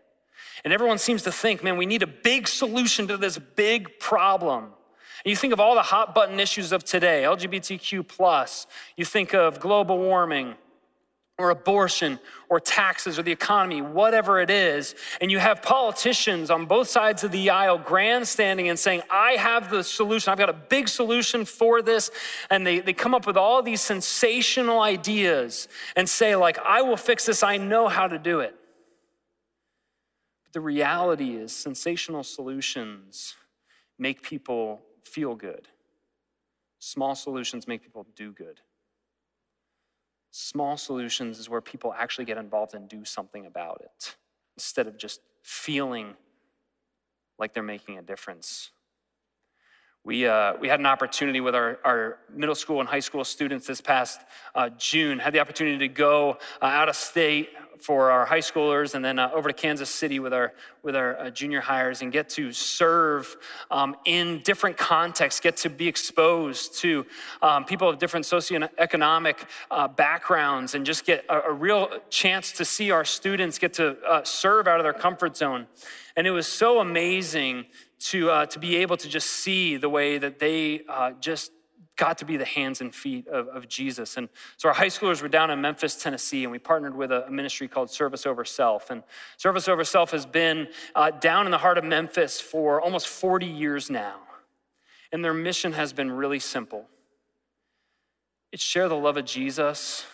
[0.64, 4.64] And everyone seems to think, man, we need a big solution to this big problem.
[4.64, 8.66] And you think of all the hot button issues of today, LGBTQ, plus.
[8.96, 10.54] you think of global warming,
[11.40, 16.66] or abortion or taxes or the economy, whatever it is, and you have politicians on
[16.66, 20.54] both sides of the aisle grandstanding and saying, I have the solution, I've got a
[20.54, 22.10] big solution for this,
[22.50, 26.98] and they, they come up with all these sensational ideas and say, like, I will
[26.98, 28.54] fix this, I know how to do it.
[30.52, 33.34] The reality is, sensational solutions
[33.98, 35.68] make people feel good.
[36.78, 38.60] Small solutions make people do good.
[40.32, 44.16] Small solutions is where people actually get involved and do something about it
[44.56, 46.14] instead of just feeling
[47.38, 48.70] like they're making a difference.
[50.02, 53.66] We, uh, we had an opportunity with our, our middle school and high school students
[53.66, 54.20] this past
[54.54, 58.94] uh, June, had the opportunity to go uh, out of state for our high schoolers
[58.94, 62.12] and then uh, over to Kansas City with our, with our uh, junior highers and
[62.12, 63.36] get to serve
[63.70, 67.06] um, in different contexts, get to be exposed to
[67.42, 69.36] um, people of different socioeconomic
[69.70, 73.96] uh, backgrounds and just get a, a, real chance to see our students get to
[74.06, 75.66] uh, serve out of their comfort zone.
[76.16, 77.66] And it was so amazing
[78.00, 81.52] to, uh, to be able to just see the way that they uh, just
[81.96, 84.16] got to be the hands and feet of, of, Jesus.
[84.16, 87.30] And so our high schoolers were down in Memphis, Tennessee, and we partnered with a,
[87.30, 88.90] ministry called Service Over Self.
[88.90, 89.02] And
[89.36, 93.46] Service Over Self has been uh, down in the heart of Memphis for almost 40
[93.46, 94.16] years now.
[95.12, 96.86] And their mission has been really simple
[98.52, 100.04] it's share the love of Jesus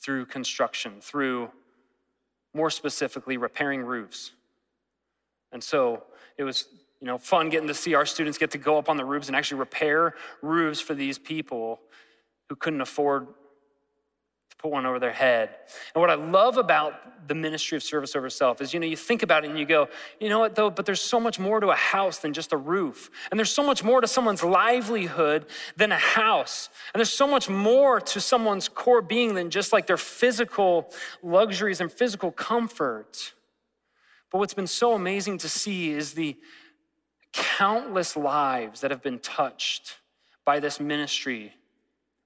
[0.00, 1.50] through construction, through
[2.54, 4.32] more specifically repairing roofs.
[5.52, 6.04] And so
[6.38, 6.66] it was
[7.00, 9.28] you know, fun getting to see our students get to go up on the roofs
[9.28, 11.80] and actually repair roofs for these people
[12.48, 13.26] who couldn't afford
[14.50, 15.50] to put one over their head.
[15.94, 18.96] And what I love about the ministry of service over self is, you know, you
[18.96, 19.88] think about it and you go,
[20.20, 22.56] you know what, though, but there's so much more to a house than just a
[22.56, 23.10] roof.
[23.30, 26.70] And there's so much more to someone's livelihood than a house.
[26.94, 30.92] And there's so much more to someone's core being than just like their physical
[31.22, 33.34] luxuries and physical comfort.
[34.30, 36.36] But what's been so amazing to see is the
[37.36, 39.98] countless lives that have been touched
[40.44, 41.52] by this ministry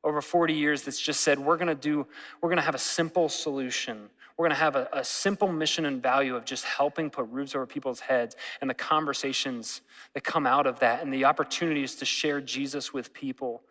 [0.03, 2.07] over 40 years that's just said we're going to do
[2.41, 4.09] we're going to have a simple solution.
[4.37, 7.55] We're going to have a, a, simple mission and value of just helping put roofs
[7.55, 9.83] over people's heads and the conversations
[10.15, 13.63] that come out of that and the opportunities to share jesus with people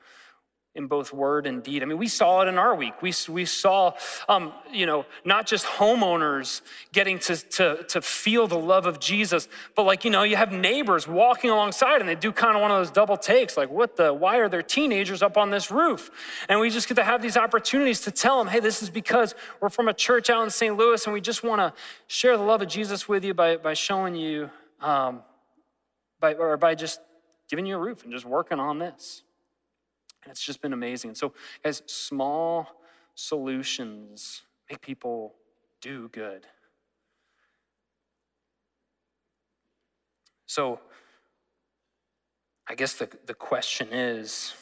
[0.75, 1.81] in both word and deed.
[1.81, 3.01] I mean, we saw it in our week.
[3.01, 3.93] We, we saw,
[4.27, 6.61] um, you know, not just homeowners
[6.93, 10.51] getting to, to, to feel the love of Jesus, but like, you know, you have
[10.51, 13.95] neighbors walking alongside and they do kind of one of those double takes, like, what
[13.95, 16.11] the, why are there teenagers up on this roof?
[16.47, 19.33] And we just get to have these opportunities to tell them, hey, this is because
[19.59, 20.77] we're from a church out in St.
[20.77, 21.73] Louis and we just want to
[22.05, 24.51] share the love of Jesus with you by, by showing you,
[24.81, 25.23] um,
[26.19, 27.01] by, or by just
[27.49, 29.23] giving you a roof and just working on this.
[30.29, 31.15] And it's just been amazing.
[31.15, 32.67] So, guys, small
[33.15, 35.33] solutions make people
[35.81, 36.45] do good.
[40.45, 40.81] So,
[42.67, 44.53] I guess the, the question is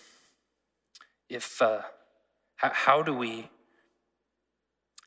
[1.28, 1.82] if uh,
[2.56, 3.50] how, how do we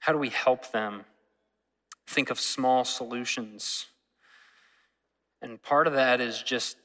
[0.00, 1.06] how do we help them
[2.06, 3.86] think of small solutions?
[5.40, 6.76] And part of that is just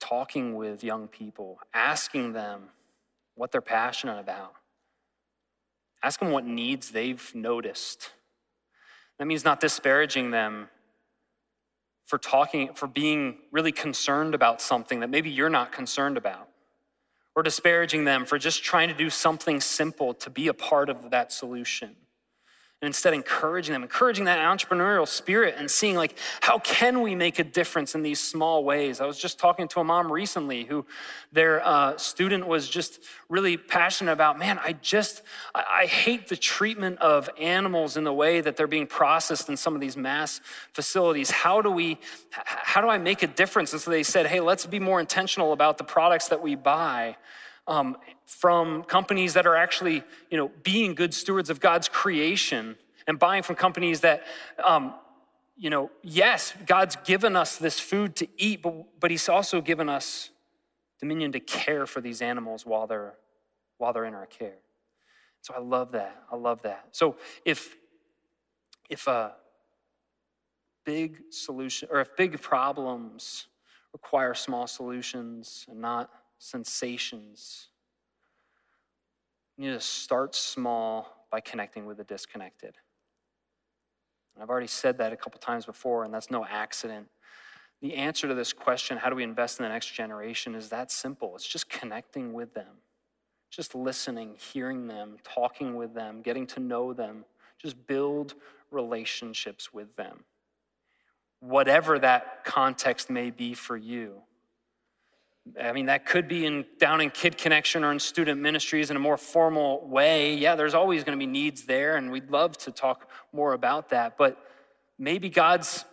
[0.00, 2.70] talking with young people, asking them
[3.36, 4.54] what they're passionate about.
[6.02, 8.10] Ask them what needs they've noticed.
[9.18, 10.68] That means not disparaging them
[12.04, 16.48] for talking, for being really concerned about something that maybe you're not concerned about,
[17.34, 21.10] or disparaging them for just trying to do something simple to be a part of
[21.10, 21.96] that solution.
[22.82, 27.38] And instead encouraging them, encouraging that entrepreneurial spirit and seeing like, how can we make
[27.38, 29.00] a difference in these small ways?
[29.00, 30.84] I was just talking to a mom recently who
[31.32, 35.22] their uh, student was just really passionate about, man, I just,
[35.54, 39.56] I, I hate the treatment of animals in the way that they're being processed in
[39.56, 41.30] some of these mass facilities.
[41.30, 41.98] How do we,
[42.30, 43.72] how do I make a difference?
[43.72, 47.16] And so they said, hey, let's be more intentional about the products that we buy
[47.66, 47.96] um,
[48.26, 53.42] from companies that are actually, you know, being good stewards of God's creation and buying
[53.42, 54.24] from companies that,
[54.62, 54.92] um,
[55.56, 59.88] you know, yes, God's given us this food to eat, but, but He's also given
[59.88, 60.30] us
[61.00, 63.14] dominion to care for these animals while they're
[63.78, 64.56] while they're in our care.
[65.42, 66.22] So I love that.
[66.32, 66.88] I love that.
[66.92, 67.76] So if
[68.90, 69.34] if a
[70.84, 73.46] big solution or if big problems
[73.92, 77.68] require small solutions and not sensations.
[79.56, 82.76] You need to start small by connecting with the disconnected.
[84.34, 87.08] And I've already said that a couple times before, and that's no accident.
[87.80, 90.90] The answer to this question, how do we invest in the next generation, is that
[90.90, 91.34] simple.
[91.34, 92.80] It's just connecting with them,
[93.50, 97.24] just listening, hearing them, talking with them, getting to know them.
[97.58, 98.34] Just build
[98.70, 100.24] relationships with them.
[101.40, 104.22] Whatever that context may be for you.
[105.60, 108.96] I mean, that could be in down in Kid Connection or in student ministries in
[108.96, 110.34] a more formal way.
[110.34, 113.90] Yeah, there's always going to be needs there, and we'd love to talk more about
[113.90, 114.16] that.
[114.16, 114.38] But
[114.98, 115.84] maybe God's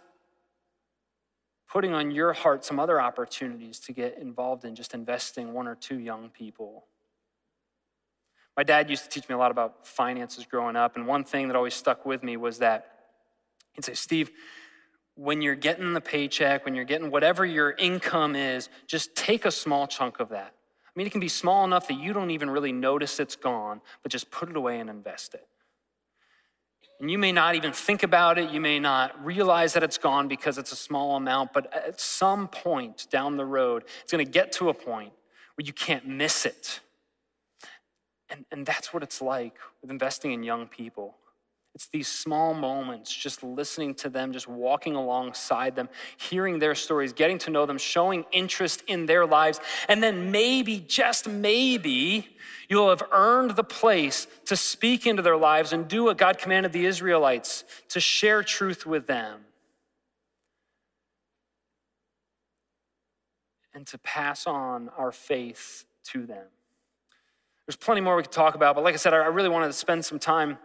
[1.69, 5.75] putting on your heart some other opportunities to get involved in just investing one or
[5.75, 6.85] two young people.
[8.55, 11.47] My dad used to teach me a lot about finances growing up, and one thing
[11.47, 12.93] that always stuck with me was that
[13.73, 14.31] he'd say, Steve,
[15.15, 19.51] when you're getting the paycheck, when you're getting whatever your income is, just take a
[19.51, 20.53] small chunk of that.
[20.85, 23.81] I mean, it can be small enough that you don't even really notice it's gone,
[24.01, 25.47] but just put it away and invest it.
[26.99, 30.27] And you may not even think about it, you may not realize that it's gone
[30.27, 34.51] because it's a small amount, but at some point down the road, it's gonna get
[34.53, 35.11] to a point
[35.55, 36.79] where you can't miss it.
[38.29, 41.15] And, and that's what it's like with investing in young people.
[41.75, 47.13] It's these small moments, just listening to them, just walking alongside them, hearing their stories,
[47.13, 49.59] getting to know them, showing interest in their lives.
[49.89, 52.27] And then maybe, just maybe,
[52.69, 56.73] you'll have earned the place to speak into their lives and do what God commanded
[56.73, 59.39] the Israelites to share truth with them.
[63.73, 66.45] And to pass on our faith to them.
[67.65, 69.73] There's plenty more we could talk about, but like I said, I really wanted to
[69.73, 70.59] spend some time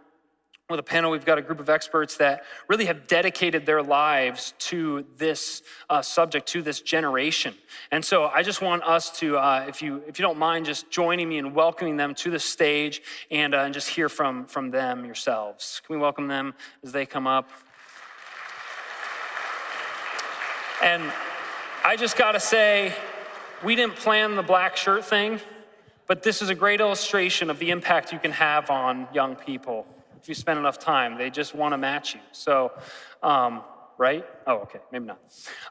[0.69, 4.53] with a panel, we've got a group of experts that really have dedicated their lives
[4.59, 7.55] to this uh, subject, to this generation.
[7.91, 10.91] And so I just want us to, uh, if, you, if you don't mind, just
[10.91, 13.01] joining me and welcoming them to the stage
[13.31, 15.81] and, uh, and just hear from, from them yourselves.
[15.87, 16.53] Can we welcome them
[16.83, 17.49] as they come up?
[20.83, 21.01] And
[21.83, 22.93] I just got to say,
[23.63, 25.39] we didn't plan the black shirt thing,
[26.05, 29.87] but this is a great illustration of the impact you can have on young people
[30.21, 31.17] if you spend enough time.
[31.17, 32.21] They just want to match you.
[32.31, 32.71] So,
[33.23, 33.63] um,
[33.97, 34.25] right?
[34.47, 35.19] Oh, okay, maybe not.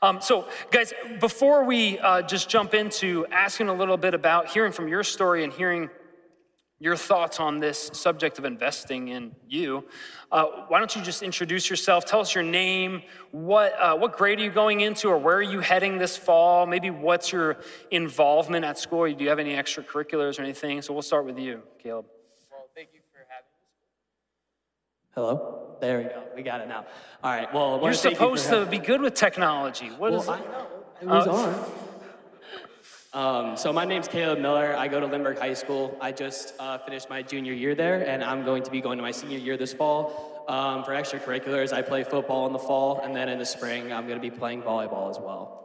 [0.02, 4.72] Um, so, guys, before we uh, just jump into asking a little bit about hearing
[4.72, 5.90] from your story and hearing
[6.80, 9.84] your thoughts on this subject of investing in you,
[10.30, 12.04] uh, why don't you just introduce yourself?
[12.04, 13.02] Tell us your name.
[13.32, 16.66] What, uh, what grade are you going into, or where are you heading this fall?
[16.66, 17.58] Maybe what's your
[17.90, 19.12] involvement at school?
[19.12, 20.80] Do you have any extracurriculars or anything?
[20.82, 22.06] So, we'll start with you, Caleb.
[25.18, 25.74] Hello?
[25.80, 26.22] There we go.
[26.36, 26.86] We got it now.
[27.24, 27.52] All right.
[27.52, 29.88] Well, you're supposed you to be good with technology.
[29.88, 30.66] What well, is I know.
[31.02, 31.74] It was uh,
[33.12, 33.50] on.
[33.50, 34.76] Um, so my name's Caleb Miller.
[34.76, 35.98] I go to Lindbergh High School.
[36.00, 39.02] I just uh, finished my junior year there, and I'm going to be going to
[39.02, 40.44] my senior year this fall.
[40.46, 44.06] Um, for extracurriculars, I play football in the fall, and then in the spring, I'm
[44.06, 45.58] going to be playing volleyball as well.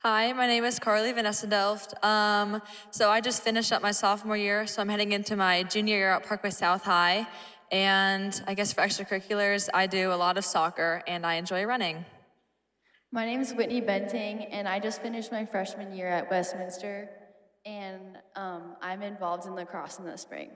[0.00, 1.92] Hi, my name is Carly Vanessa Delft.
[2.04, 5.96] Um, so I just finished up my sophomore year, so I'm heading into my junior
[5.96, 7.26] year at Parkway South High.
[7.72, 12.04] And I guess for extracurriculars, I do a lot of soccer and I enjoy running.
[13.12, 17.08] My name is Whitney Benting, and I just finished my freshman year at Westminster,
[17.64, 20.50] and um, I'm involved in lacrosse in the spring.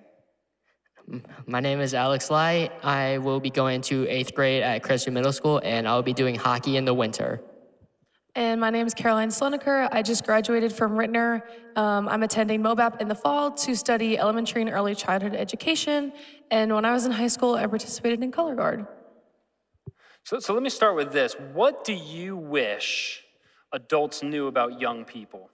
[1.46, 2.70] My name is Alex Lai.
[2.82, 6.34] I will be going to eighth grade at Crestview Middle School, and I'll be doing
[6.34, 7.40] hockey in the winter.
[8.36, 9.88] And my name is Caroline Sloneker.
[9.90, 11.42] I just graduated from Ritenour.
[11.76, 16.12] Um, I'm attending MOBAP in the fall to study elementary and early childhood education.
[16.50, 18.86] And when I was in high school, I participated in Color Guard.
[20.24, 21.34] So, so let me start with this.
[21.52, 23.24] What do you wish
[23.72, 25.50] adults knew about young people?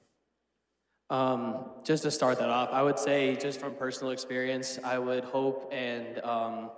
[1.08, 5.24] Um, just to start that off, I would say, just from personal experience, I would
[5.24, 6.70] hope and um,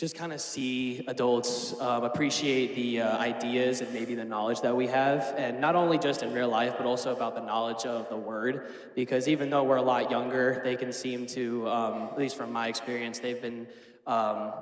[0.00, 4.74] just kind of see adults um, appreciate the uh, ideas and maybe the knowledge that
[4.74, 8.08] we have, and not only just in real life, but also about the knowledge of
[8.08, 8.72] the Word.
[8.94, 12.50] Because even though we're a lot younger, they can seem to, um, at least from
[12.50, 13.66] my experience, they've been
[14.06, 14.52] um,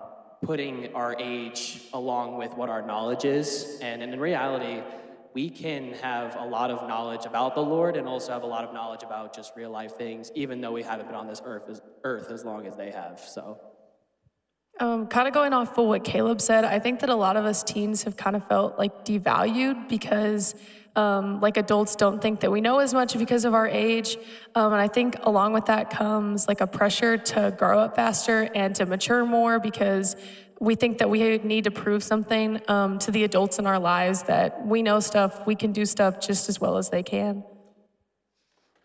[0.43, 4.83] putting our age along with what our knowledge is, and, and in reality,
[5.35, 8.65] we can have a lot of knowledge about the Lord and also have a lot
[8.65, 11.69] of knowledge about just real life things, even though we haven't been on this earth
[11.69, 13.21] as, earth as long as they have.
[13.21, 13.61] So.
[14.81, 17.45] Um, kind of going off of what Caleb said, I think that a lot of
[17.45, 20.55] us teens have kind of felt like devalued because,
[20.95, 24.17] um, like, adults don't think that we know as much because of our age.
[24.55, 28.49] Um, and I think along with that comes like a pressure to grow up faster
[28.55, 30.15] and to mature more because
[30.61, 34.23] we think that we need to prove something um, to the adults in our lives
[34.25, 37.43] that we know stuff, we can do stuff just as well as they can.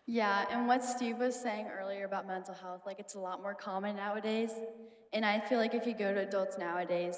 [0.06, 3.54] Yeah, and what Steve was saying earlier about mental health, like it's a lot more
[3.54, 4.50] common nowadays.
[5.12, 7.16] And I feel like if you go to adults nowadays,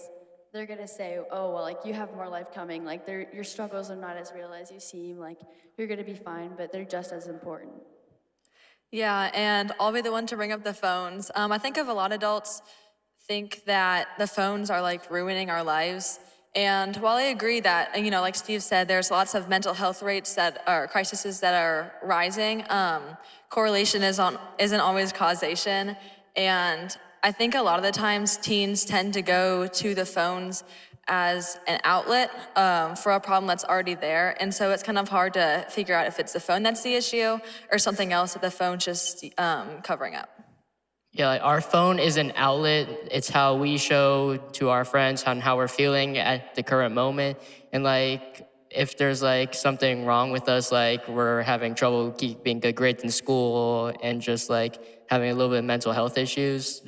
[0.52, 2.84] they're gonna say, oh, well, like you have more life coming.
[2.84, 5.18] Like your struggles are not as real as you seem.
[5.18, 5.38] Like
[5.76, 7.72] you're gonna be fine, but they're just as important.
[8.92, 11.30] Yeah, and I'll be the one to bring up the phones.
[11.34, 12.62] Um, I think of a lot of adults
[13.26, 16.20] think that the phones are like ruining our lives.
[16.56, 20.02] And while I agree that, you know, like Steve said, there's lots of mental health
[20.02, 23.02] rates that are crises that are rising, um,
[23.50, 25.96] correlation is on, isn't always causation.
[26.34, 30.64] And I think a lot of the times teens tend to go to the phones
[31.08, 34.34] as an outlet um, for a problem that's already there.
[34.40, 36.94] And so it's kind of hard to figure out if it's the phone that's the
[36.94, 37.38] issue
[37.70, 40.35] or something else that the phone's just um, covering up.
[41.16, 43.08] Yeah, like our phone is an outlet.
[43.10, 47.38] It's how we show to our friends on how we're feeling at the current moment.
[47.72, 52.74] And like, if there's like something wrong with us, like we're having trouble keeping good
[52.76, 56.82] grades in school and just like having a little bit of mental health issues,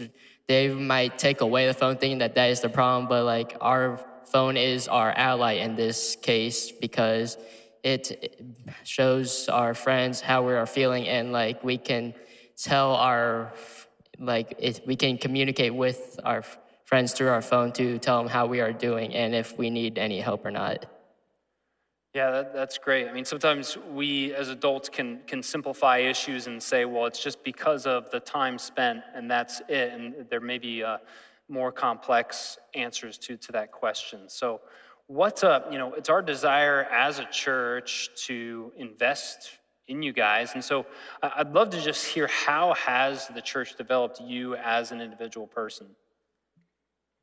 [0.46, 3.08] they might take away the phone thinking that that is the problem.
[3.08, 7.38] But like, our phone is our ally in this case because
[7.82, 8.42] it
[8.84, 12.12] shows our friends how we are feeling and like we can
[12.58, 13.52] tell our
[14.18, 16.42] like we can communicate with our
[16.84, 19.98] friends through our phone to tell them how we are doing and if we need
[19.98, 20.86] any help or not.
[22.14, 23.06] Yeah, that, that's great.
[23.06, 27.44] I mean, sometimes we as adults can can simplify issues and say, well, it's just
[27.44, 29.92] because of the time spent, and that's it.
[29.92, 30.98] And there may be uh,
[31.48, 34.28] more complex answers to to that question.
[34.28, 34.62] So,
[35.06, 35.70] what's up?
[35.70, 39.58] You know, it's our desire as a church to invest
[39.88, 40.52] in you guys.
[40.54, 40.86] And so
[41.22, 45.86] I'd love to just hear how has the church developed you as an individual person?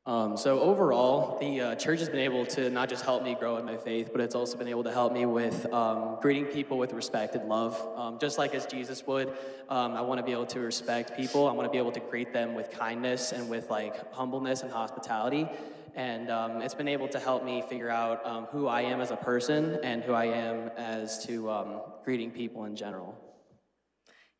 [0.07, 3.57] Um, so overall, the uh, church has been able to not just help me grow
[3.57, 6.77] in my faith, but it's also been able to help me with um, greeting people
[6.77, 7.81] with respect and love.
[7.95, 9.29] Um, just like as Jesus would,
[9.67, 11.47] um, I want to be able to respect people.
[11.47, 14.71] I want to be able to greet them with kindness and with like humbleness and
[14.71, 15.49] hospitality
[15.95, 19.11] and um, it's been able to help me figure out um, who I am as
[19.11, 23.15] a person and who I am as to um, greeting people in general.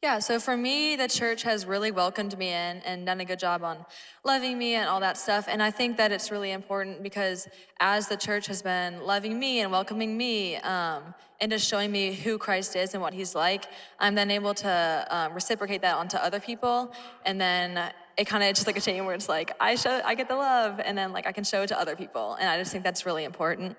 [0.03, 3.39] Yeah, so for me, the church has really welcomed me in and done a good
[3.39, 3.85] job on
[4.23, 5.47] loving me and all that stuff.
[5.49, 7.47] And I think that it's really important because
[7.79, 12.13] as the church has been loving me and welcoming me um, and just showing me
[12.13, 13.65] who Christ is and what he's like,
[13.99, 16.93] I'm then able to um, reciprocate that onto other people.
[17.25, 20.15] And then it kind of just like a chain where it's like, I show, I
[20.15, 22.35] get the love, and then like I can show it to other people.
[22.39, 23.77] And I just think that's really important.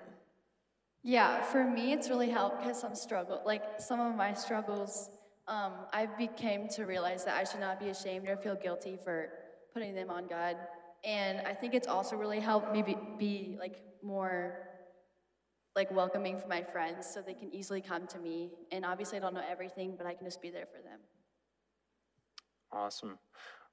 [1.03, 5.09] Yeah, for me, it's really helped because some struggle, like some of my struggles
[5.47, 9.29] um, I became to realize that I should not be ashamed or feel guilty for
[9.73, 10.57] putting them on God.
[11.05, 14.67] And I think it's also really helped me be, be like more
[15.75, 18.49] like welcoming for my friends so they can easily come to me.
[18.71, 20.99] And obviously I don't know everything, but I can just be there for them.
[22.71, 23.17] Awesome.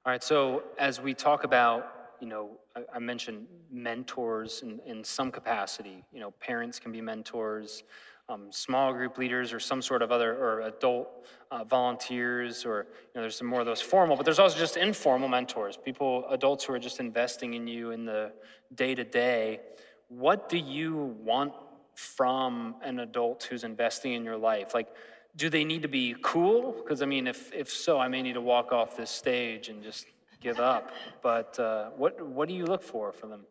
[0.05, 5.03] All right, so as we talk about, you know, I, I mentioned mentors in, in
[5.03, 6.03] some capacity.
[6.13, 7.81] You know, parents can be mentors
[8.29, 13.11] um, small group leaders or some sort of other or adult uh, volunteers or you
[13.15, 16.63] know there's some more of those formal but there's also just informal mentors people adults
[16.63, 18.31] who are just investing in you in the
[18.73, 19.59] day to day
[20.07, 21.53] what do you want
[21.93, 24.87] from an adult who's investing in your life like
[25.35, 28.33] do they need to be cool because i mean if if so i may need
[28.33, 30.07] to walk off this stage and just
[30.41, 33.41] give up but uh, what what do you look for for them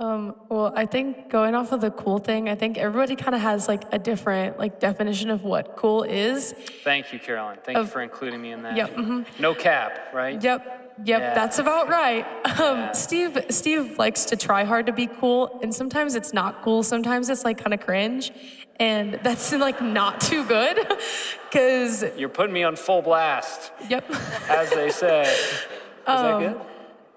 [0.00, 3.42] um, well, I think going off of the cool thing, I think everybody kind of
[3.42, 6.54] has like a different like definition of what cool is.
[6.84, 7.58] Thank you, Caroline.
[7.62, 8.76] Thank of, you for including me in that.
[8.76, 8.96] Yep.
[8.96, 9.42] Mm-hmm.
[9.42, 10.42] No cap, right?
[10.42, 10.89] Yep.
[11.04, 11.20] Yep.
[11.20, 11.34] Yeah.
[11.34, 12.26] That's about right.
[12.44, 12.92] Um, yeah.
[12.92, 16.82] Steve Steve likes to try hard to be cool, and sometimes it's not cool.
[16.82, 18.32] Sometimes it's like kind of cringe,
[18.76, 20.78] and that's like not too good,
[21.50, 23.72] because you're putting me on full blast.
[23.88, 24.10] Yep.
[24.48, 25.22] As they say.
[25.22, 25.58] Is
[26.06, 26.60] um, that good?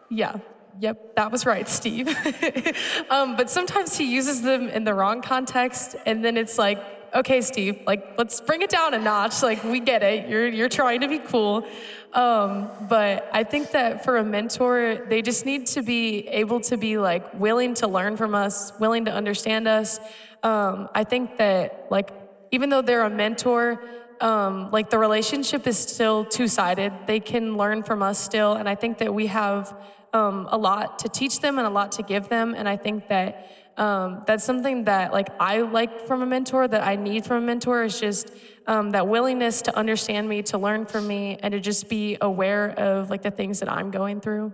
[0.09, 0.37] Yeah.
[0.79, 2.07] Yep, that was right, Steve.
[3.09, 7.41] um, but sometimes he uses them in the wrong context, and then it's like, okay,
[7.41, 9.43] Steve, like let's bring it down a notch.
[9.43, 10.27] Like we get it.
[10.27, 11.67] You're you're trying to be cool.
[12.13, 16.77] Um, but I think that for a mentor, they just need to be able to
[16.77, 19.99] be like willing to learn from us, willing to understand us.
[20.43, 22.11] Um, I think that like
[22.51, 23.81] even though they're a mentor,
[24.21, 26.93] um, like the relationship is still two-sided.
[27.07, 29.75] They can learn from us still, and I think that we have
[30.13, 32.53] um, a lot to teach them and a lot to give them.
[32.55, 36.83] And I think that um, that's something that like I like from a mentor, that
[36.83, 38.31] I need from a mentor is just
[38.67, 42.71] um, that willingness to understand me, to learn from me, and to just be aware
[42.71, 44.53] of like the things that I'm going through.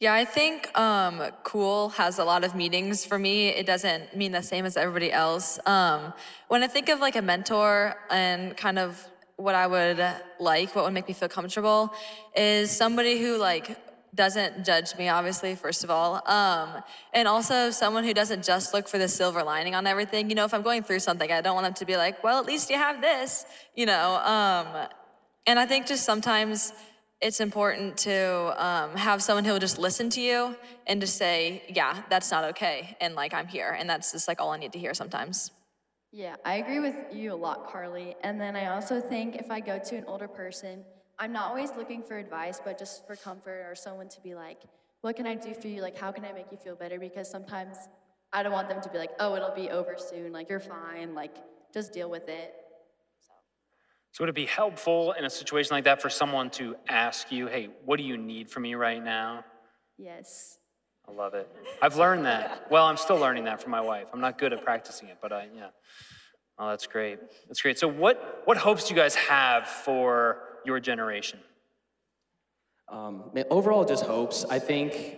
[0.00, 3.48] Yeah, I think um, cool has a lot of meanings for me.
[3.48, 5.60] It doesn't mean the same as everybody else.
[5.64, 6.12] Um,
[6.48, 10.04] when I think of like a mentor and kind of what I would
[10.40, 11.94] like, what would make me feel comfortable,
[12.34, 13.76] is somebody who like
[14.14, 16.22] doesn't judge me, obviously, first of all.
[16.26, 16.82] Um,
[17.14, 20.28] and also someone who doesn't just look for the silver lining on everything.
[20.28, 22.38] You know, if I'm going through something, I don't want them to be like, well,
[22.38, 24.16] at least you have this, you know.
[24.16, 24.88] Um,
[25.46, 26.72] and I think just sometimes
[27.22, 30.56] it's important to um, have someone who will just listen to you
[30.86, 32.96] and just say, yeah, that's not okay.
[33.00, 33.76] And like, I'm here.
[33.78, 35.52] And that's just like all I need to hear sometimes.
[36.10, 38.14] Yeah, I agree with you a lot, Carly.
[38.22, 40.84] And then I also think if I go to an older person,
[41.22, 44.58] I'm not always looking for advice, but just for comfort or someone to be like,
[45.02, 45.80] what can I do for you?
[45.80, 46.98] Like, how can I make you feel better?
[46.98, 47.76] Because sometimes
[48.32, 50.32] I don't want them to be like, oh, it'll be over soon.
[50.32, 51.14] Like, you're fine.
[51.14, 51.36] Like,
[51.72, 52.52] just deal with it.
[54.10, 57.46] So, would it be helpful in a situation like that for someone to ask you,
[57.46, 59.44] hey, what do you need from me right now?
[59.98, 60.58] Yes.
[61.08, 61.48] I love it.
[61.80, 62.66] I've learned that.
[62.68, 64.08] Well, I'm still learning that from my wife.
[64.12, 65.68] I'm not good at practicing it, but I, yeah.
[66.58, 67.20] Oh, that's great.
[67.46, 67.78] That's great.
[67.78, 71.38] So, what, what hopes do you guys have for your generation?
[72.88, 74.44] Um, overall, just hopes.
[74.48, 75.16] I think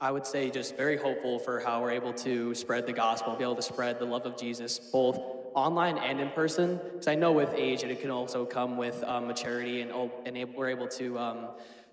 [0.00, 3.44] I would say just very hopeful for how we're able to spread the gospel, be
[3.44, 5.18] able to spread the love of Jesus, both
[5.54, 6.78] online and in person.
[6.92, 9.90] Because I know with age, it can also come with um, maturity, and,
[10.26, 11.48] and we're able to um,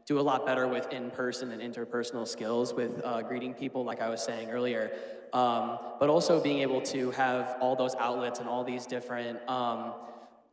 [0.05, 4.09] do a lot better with in-person and interpersonal skills with uh, greeting people, like I
[4.09, 4.91] was saying earlier.
[5.31, 9.93] Um, but also being able to have all those outlets and all these different, um,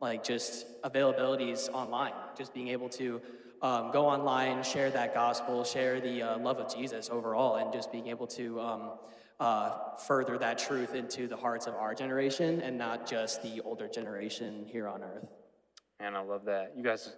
[0.01, 2.13] like just availabilities online.
[2.37, 3.21] Just being able to
[3.61, 7.91] um, go online, share that gospel, share the uh, love of Jesus overall, and just
[7.91, 8.89] being able to um,
[9.39, 13.87] uh, further that truth into the hearts of our generation and not just the older
[13.87, 15.27] generation here on earth.
[15.99, 16.73] And I love that.
[16.75, 17.13] You guys,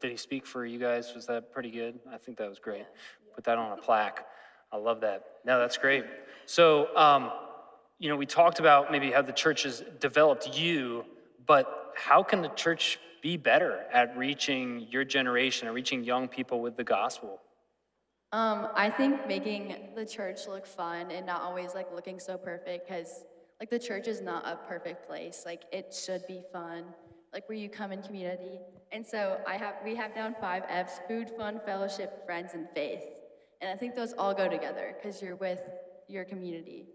[0.00, 1.12] did he speak for you guys?
[1.14, 1.98] Was that pretty good?
[2.12, 2.86] I think that was great.
[3.34, 4.24] Put that on a plaque.
[4.72, 5.24] I love that.
[5.44, 6.04] No, that's great.
[6.46, 7.32] So, um,
[7.98, 11.04] you know, we talked about maybe how the church has developed you,
[11.46, 16.60] but how can the church be better at reaching your generation and reaching young people
[16.60, 17.40] with the gospel?
[18.32, 22.88] Um, I think making the church look fun and not always like looking so perfect
[22.88, 23.24] because
[23.58, 25.42] like the church is not a perfect place.
[25.44, 26.84] Like it should be fun
[27.32, 28.60] like where you come in community.
[28.92, 33.02] And so I have we have down five F's: food, fun, fellowship, friends, and faith.
[33.60, 35.60] And I think those all go together because you're with
[36.06, 36.86] your community.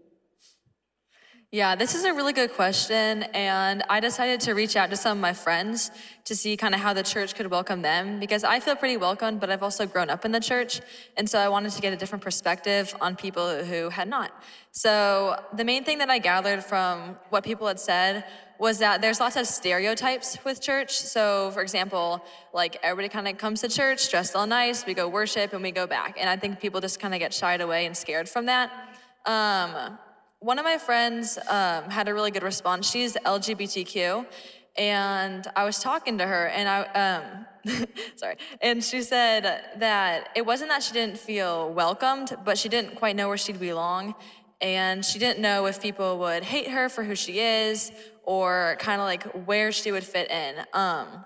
[1.50, 3.22] Yeah, this is a really good question.
[3.32, 5.92] And I decided to reach out to some of my friends
[6.24, 9.38] to see kind of how the church could welcome them because I feel pretty welcomed,
[9.38, 10.80] but I've also grown up in the church.
[11.16, 14.32] And so I wanted to get a different perspective on people who had not.
[14.72, 18.24] So the main thing that I gathered from what people had said
[18.58, 20.98] was that there's lots of stereotypes with church.
[20.98, 25.08] So, for example, like everybody kind of comes to church dressed all nice, we go
[25.08, 26.16] worship, and we go back.
[26.18, 28.72] And I think people just kind of get shied away and scared from that.
[29.26, 29.98] Um,
[30.44, 32.90] one of my friends um, had a really good response.
[32.90, 34.26] She's LGBTQ,
[34.76, 37.86] and I was talking to her, and I, um,
[38.16, 39.44] sorry, and she said
[39.78, 43.58] that it wasn't that she didn't feel welcomed, but she didn't quite know where she'd
[43.58, 44.14] belong,
[44.60, 47.90] and she didn't know if people would hate her for who she is
[48.24, 50.56] or kind of like where she would fit in.
[50.74, 51.24] Um,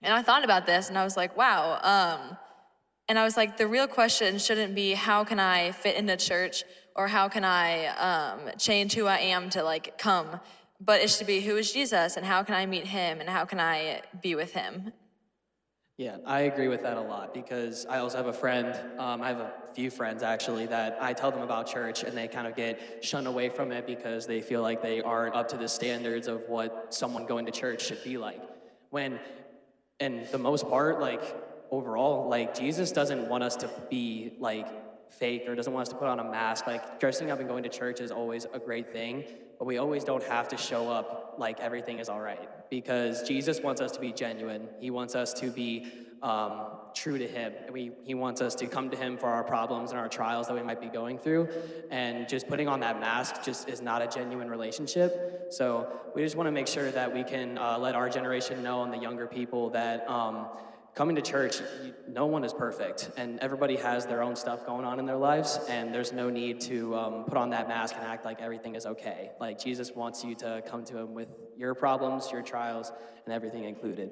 [0.00, 1.80] and I thought about this and I was like, wow.
[1.82, 2.36] Um,
[3.08, 6.64] and I was like, the real question shouldn't be how can I fit into church
[6.94, 10.40] or how can I um, change who I am to like come,
[10.80, 13.44] but it should be who is Jesus and how can I meet him and how
[13.44, 14.92] can I be with him.
[15.96, 19.28] Yeah, I agree with that a lot because I also have a friend, um, I
[19.28, 22.56] have a few friends actually, that I tell them about church and they kind of
[22.56, 26.26] get shunned away from it because they feel like they aren't up to the standards
[26.26, 28.42] of what someone going to church should be like.
[28.90, 29.20] When,
[30.00, 31.22] in the most part, like
[31.70, 34.66] overall, like Jesus doesn't want us to be like
[35.18, 36.66] fake or doesn't want us to put on a mask.
[36.66, 39.24] Like dressing up and going to church is always a great thing,
[39.58, 43.60] but we always don't have to show up like everything is all right because Jesus
[43.60, 44.68] wants us to be genuine.
[44.80, 45.90] He wants us to be
[46.22, 47.52] um, true to Him.
[47.70, 50.54] We, he wants us to come to Him for our problems and our trials that
[50.54, 51.48] we might be going through.
[51.90, 55.48] And just putting on that mask just is not a genuine relationship.
[55.50, 58.82] So we just want to make sure that we can uh, let our generation know
[58.84, 60.08] and the younger people that.
[60.08, 60.46] Um,
[60.94, 61.56] coming to church,
[62.08, 65.58] no one is perfect, and everybody has their own stuff going on in their lives,
[65.68, 68.86] and there's no need to um, put on that mask and act like everything is
[68.86, 69.30] okay.
[69.40, 72.92] Like Jesus wants you to come to Him with your problems, your trials,
[73.24, 74.10] and everything included.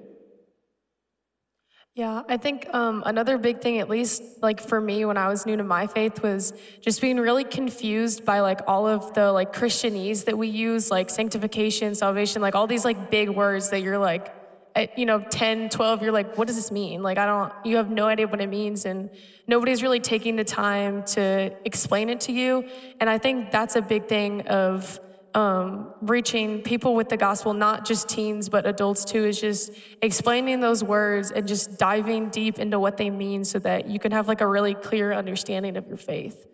[1.95, 5.45] Yeah, I think um, another big thing, at least like for me when I was
[5.45, 9.53] new to my faith, was just being really confused by like all of the like
[9.53, 13.99] Christianese that we use, like sanctification, salvation, like all these like big words that you're
[13.99, 14.42] like,
[14.75, 17.03] at, you know, 10, 12, you're like, what does this mean?
[17.03, 18.85] Like, I don't, you have no idea what it means.
[18.85, 19.11] And
[19.47, 22.69] nobody's really taking the time to explain it to you.
[23.01, 25.01] And I think that's a big thing of,
[25.35, 30.61] um, reaching people with the gospel, not just teens, but adults too, is just explaining
[30.61, 34.29] those words and just diving deep into what they mean so that you can have
[34.29, 36.47] like a really clear understanding of your faith.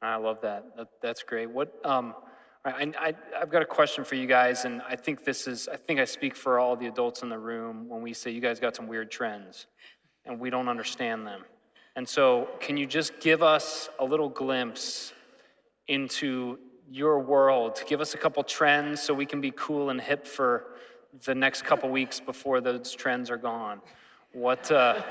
[0.00, 0.76] I love that.
[0.76, 1.50] that that's great.
[1.50, 2.14] What, um,
[2.64, 5.76] I, I, I've got a question for you guys, and I think this is, I
[5.76, 8.60] think I speak for all the adults in the room when we say you guys
[8.60, 9.66] got some weird trends
[10.26, 11.44] and we don't understand them.
[11.96, 15.12] And so, can you just give us a little glimpse
[15.88, 16.58] into
[16.90, 17.82] your world.
[17.86, 20.74] Give us a couple trends so we can be cool and hip for
[21.24, 23.80] the next couple weeks before those trends are gone.
[24.32, 25.02] What, uh,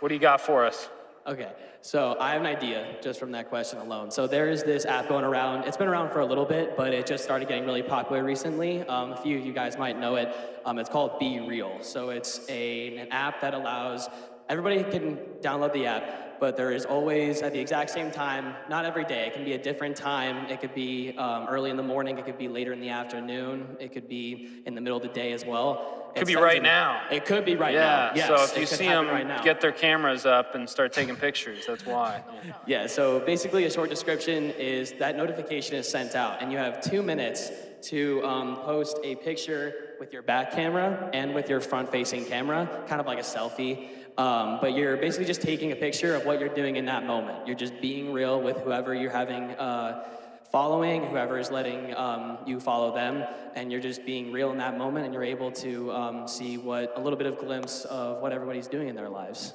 [0.00, 0.88] what do you got for us?
[1.28, 1.52] Okay,
[1.82, 4.10] so I have an idea just from that question alone.
[4.10, 5.64] So there is this app going around.
[5.64, 8.80] It's been around for a little bit, but it just started getting really popular recently.
[8.84, 10.34] Um, a few of you guys might know it.
[10.64, 11.84] Um, it's called BeReal.
[11.84, 14.08] So it's a, an app that allows
[14.48, 18.84] everybody can download the app but there is always at the exact same time, not
[18.84, 19.26] every day.
[19.26, 20.46] It can be a different time.
[20.50, 22.18] It could be um, early in the morning.
[22.18, 23.76] It could be later in the afternoon.
[23.80, 26.10] It could be in the middle of the day as well.
[26.14, 27.02] It could be right now.
[27.10, 28.12] It could be right yeah, now.
[28.14, 28.26] Yeah.
[28.28, 31.86] so if you see them right get their cameras up and start taking pictures, that's
[31.86, 32.22] why.
[32.66, 32.86] Yeah.
[32.86, 37.02] So basically, a short description is that notification is sent out, and you have two
[37.02, 37.50] minutes
[37.82, 43.00] to um, post a picture with your back camera and with your front-facing camera, kind
[43.00, 43.88] of like a selfie.
[44.18, 47.46] Um, but you're basically just taking a picture of what you're doing in that moment.
[47.46, 50.04] You're just being real with whoever you're having uh,
[50.50, 54.76] following, whoever is letting um, you follow them, and you're just being real in that
[54.76, 58.32] moment, and you're able to um, see what a little bit of glimpse of what
[58.32, 59.54] everybody's doing in their lives.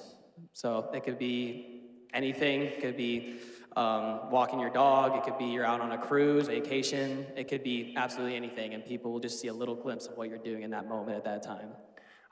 [0.54, 1.82] So it could be
[2.14, 2.62] anything.
[2.62, 3.40] It could be
[3.76, 5.18] um, walking your dog.
[5.18, 7.26] It could be you're out on a cruise, vacation.
[7.36, 10.30] It could be absolutely anything, and people will just see a little glimpse of what
[10.30, 11.70] you're doing in that moment at that time.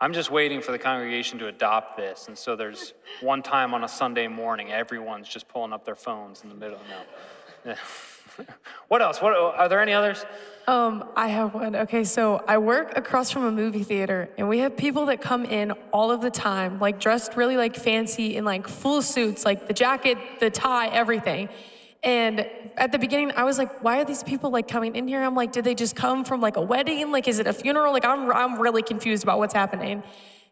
[0.02, 2.28] I'm just waiting for the congregation to adopt this.
[2.28, 6.41] And so there's one time on a Sunday morning, everyone's just pulling up their phones
[6.41, 6.80] in the middle.
[7.64, 7.76] No.
[8.88, 9.22] what else?
[9.22, 10.26] What, are there any others?
[10.68, 11.76] Um, I have one.
[11.76, 15.45] Okay, so I work across from a movie theater, and we have people that come
[15.45, 19.68] in all of the time, like dressed really like fancy in like full suits, like
[19.68, 21.47] the jacket, the tie, everything.
[22.04, 22.47] And
[22.78, 25.22] at the beginning, I was like, why are these people like coming in here?
[25.22, 27.12] I'm like, did they just come from like a wedding?
[27.12, 27.93] Like, is it a funeral?
[27.93, 30.02] Like, I'm, I'm really confused about what's happening.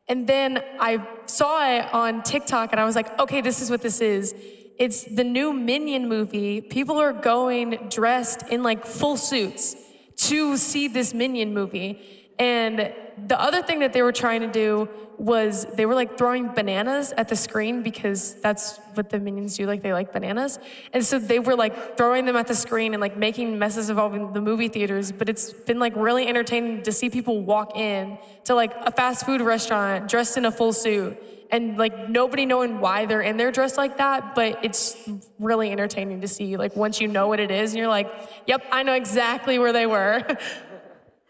[0.07, 3.81] And then I saw it on TikTok and I was like, okay, this is what
[3.81, 4.35] this is.
[4.77, 6.61] It's the new Minion movie.
[6.61, 9.75] People are going dressed in like full suits
[10.17, 12.33] to see this Minion movie.
[12.39, 12.93] And
[13.27, 17.13] the other thing that they were trying to do was they were like throwing bananas
[17.17, 20.59] at the screen because that's what the minions do like they like bananas.
[20.93, 23.99] And so they were like throwing them at the screen and like making messes of
[23.99, 28.17] all the movie theaters but it's been like really entertaining to see people walk in
[28.45, 31.17] to like a fast food restaurant dressed in a full suit
[31.51, 35.09] and like nobody knowing why they're in there dressed like that but it's
[35.39, 38.09] really entertaining to see like once you know what it is and you're like
[38.47, 40.23] yep i know exactly where they were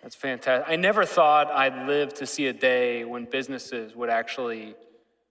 [0.01, 0.71] That's fantastic.
[0.71, 4.75] I never thought I'd live to see a day when businesses would actually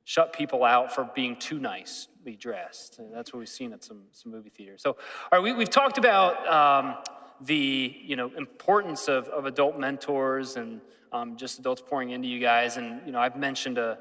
[0.04, 2.98] shut people out for being too nicely dressed.
[2.98, 4.82] And that's what we've seen at some, some movie theaters.
[4.82, 4.96] So,
[5.32, 6.96] all right, we, have talked about um,
[7.40, 10.80] the you know importance of, of adult mentors and
[11.12, 12.76] um, just adults pouring into you guys.
[12.76, 13.98] And you know, I've mentioned a,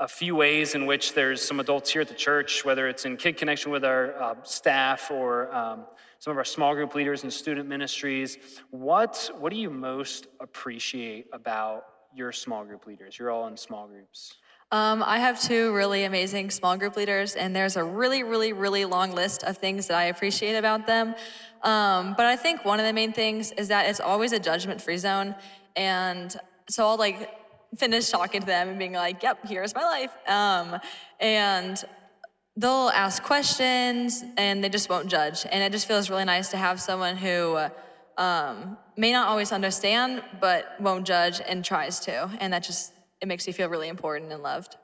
[0.00, 3.16] a few ways in which there's some adults here at the church, whether it's in
[3.16, 5.84] Kid Connection with our uh, staff or um,
[6.18, 8.38] some of our small group leaders and student ministries.
[8.70, 13.18] What, what do you most appreciate about your small group leaders?
[13.18, 14.34] You're all in small groups.
[14.70, 18.84] Um, I have two really amazing small group leaders, and there's a really, really, really
[18.84, 21.14] long list of things that I appreciate about them.
[21.62, 24.82] Um, but I think one of the main things is that it's always a judgment
[24.82, 25.34] free zone.
[25.74, 26.36] And
[26.68, 27.30] so I'll like
[27.76, 30.10] finish talking to them and being like, yep, here's my life.
[30.26, 30.78] Um,
[31.18, 31.82] and
[32.58, 35.46] they'll ask questions and they just won't judge.
[35.50, 37.56] And it just feels really nice to have someone who
[38.18, 42.28] um, may not always understand, but won't judge and tries to.
[42.40, 44.76] And that just, it makes you feel really important and loved.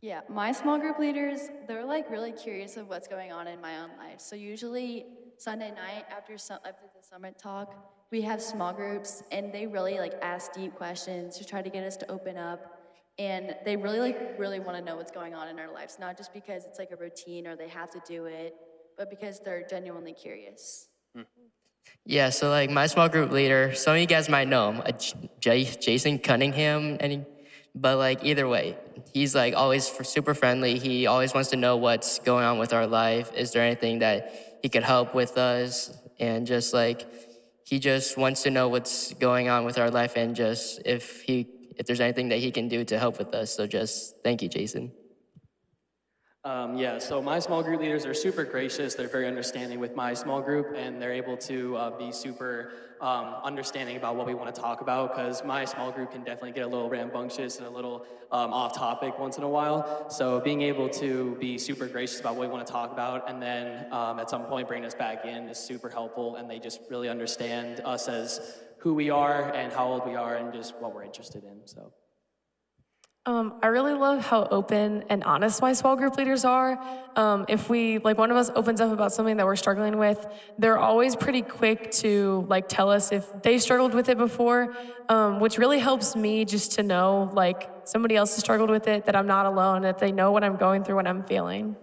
[0.00, 3.80] Yeah, my small group leaders, they're like really curious of what's going on in my
[3.80, 4.20] own life.
[4.20, 5.04] So usually
[5.36, 7.74] Sunday night after some, after the summit talk,
[8.10, 11.84] we have small groups and they really like ask deep questions to try to get
[11.84, 12.77] us to open up.
[13.18, 16.16] And they really like really want to know what's going on in our lives, not
[16.16, 18.54] just because it's like a routine or they have to do it,
[18.96, 20.88] but because they're genuinely curious.
[22.04, 24.92] Yeah, so like my small group leader, some of you guys might know him, uh,
[25.40, 27.20] J- Jason Cunningham, and he,
[27.74, 28.76] but like either way,
[29.12, 30.78] he's like always f- super friendly.
[30.78, 33.30] He always wants to know what's going on with our life.
[33.34, 35.96] Is there anything that he could help with us?
[36.18, 37.06] And just like
[37.64, 41.46] he just wants to know what's going on with our life and just if he
[41.78, 43.54] if there's anything that he can do to help with us.
[43.54, 44.92] So just thank you, Jason.
[46.44, 48.94] Um, yeah, so my small group leaders are super gracious.
[48.94, 53.34] They're very understanding with my small group, and they're able to uh, be super um,
[53.44, 55.14] understanding about what we want to talk about.
[55.14, 58.74] Because my small group can definitely get a little rambunctious and a little um, off
[58.74, 60.08] topic once in a while.
[60.08, 63.42] So being able to be super gracious about what we want to talk about, and
[63.42, 66.36] then um, at some point bring us back in is super helpful.
[66.36, 70.36] And they just really understand us as who we are and how old we are,
[70.36, 71.66] and just what we're interested in.
[71.66, 71.92] So.
[73.26, 76.82] Um, I really love how open and honest my small group leaders are.
[77.14, 80.26] Um, if we, like one of us opens up about something that we're struggling with,
[80.58, 84.74] they're always pretty quick to like tell us if they struggled with it before,
[85.10, 89.04] um, which really helps me just to know like somebody else has struggled with it,
[89.04, 91.76] that I'm not alone, that they know what I'm going through, what I'm feeling.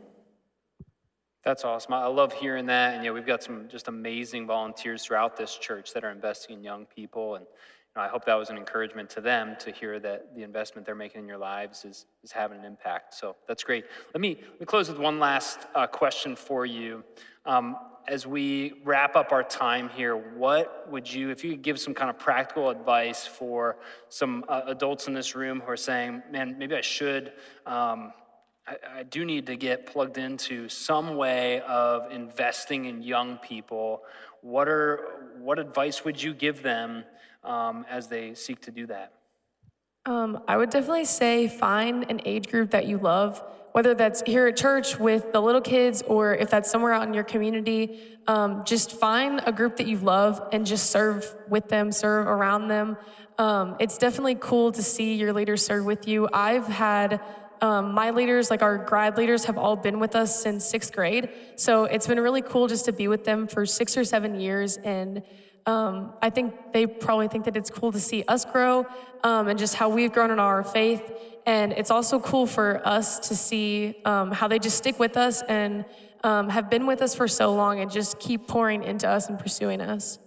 [1.46, 1.94] That's awesome.
[1.94, 2.96] I love hearing that.
[2.96, 6.64] And yeah, we've got some just amazing volunteers throughout this church that are investing in
[6.64, 7.36] young people.
[7.36, 10.42] And you know, I hope that was an encouragement to them to hear that the
[10.42, 13.14] investment they're making in your lives is, is having an impact.
[13.14, 13.86] So that's great.
[14.12, 17.04] Let me, let me close with one last uh, question for you.
[17.46, 17.78] Um,
[18.08, 21.94] as we wrap up our time here, what would you, if you could give some
[21.94, 23.78] kind of practical advice for
[24.10, 27.34] some uh, adults in this room who are saying, man, maybe I should.
[27.68, 28.14] Um,
[28.68, 34.04] I, I do need to get plugged into some way of investing in young people.
[34.42, 37.04] What are what advice would you give them
[37.44, 39.14] um, as they seek to do that?
[40.08, 44.48] Um, I would definitely say find an age group that you love, whether that's here
[44.48, 48.00] at church with the little kids or if that's somewhere out in your community.
[48.28, 52.68] Um, just find a group that you love and just serve with them, serve around
[52.68, 52.98] them.
[53.38, 56.30] Um, it's definitely cool to see your leaders serve with you.
[56.32, 57.20] I've had
[57.62, 61.30] um, my leaders, like our grad leaders, have all been with us since sixth grade.
[61.56, 64.78] So it's been really cool just to be with them for six or seven years.
[64.78, 65.24] And
[65.66, 68.86] um, I think they probably think that it's cool to see us grow
[69.24, 71.02] um, and just how we've grown in our faith.
[71.46, 75.42] And it's also cool for us to see um, how they just stick with us
[75.44, 75.86] and
[76.24, 79.38] um, have been with us for so long and just keep pouring into us and
[79.38, 80.20] pursuing us.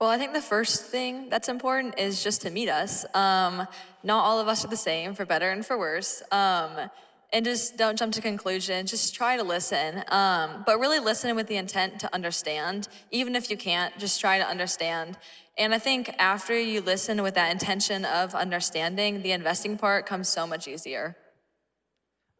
[0.00, 3.04] Well, I think the first thing that's important is just to meet us.
[3.14, 3.66] Um,
[4.02, 6.22] not all of us are the same, for better and for worse.
[6.32, 6.90] Um,
[7.32, 8.90] and just don't jump to conclusions.
[8.90, 12.88] Just try to listen, um, but really listen with the intent to understand.
[13.10, 15.16] Even if you can't, just try to understand.
[15.56, 20.28] And I think after you listen with that intention of understanding, the investing part comes
[20.28, 21.16] so much easier.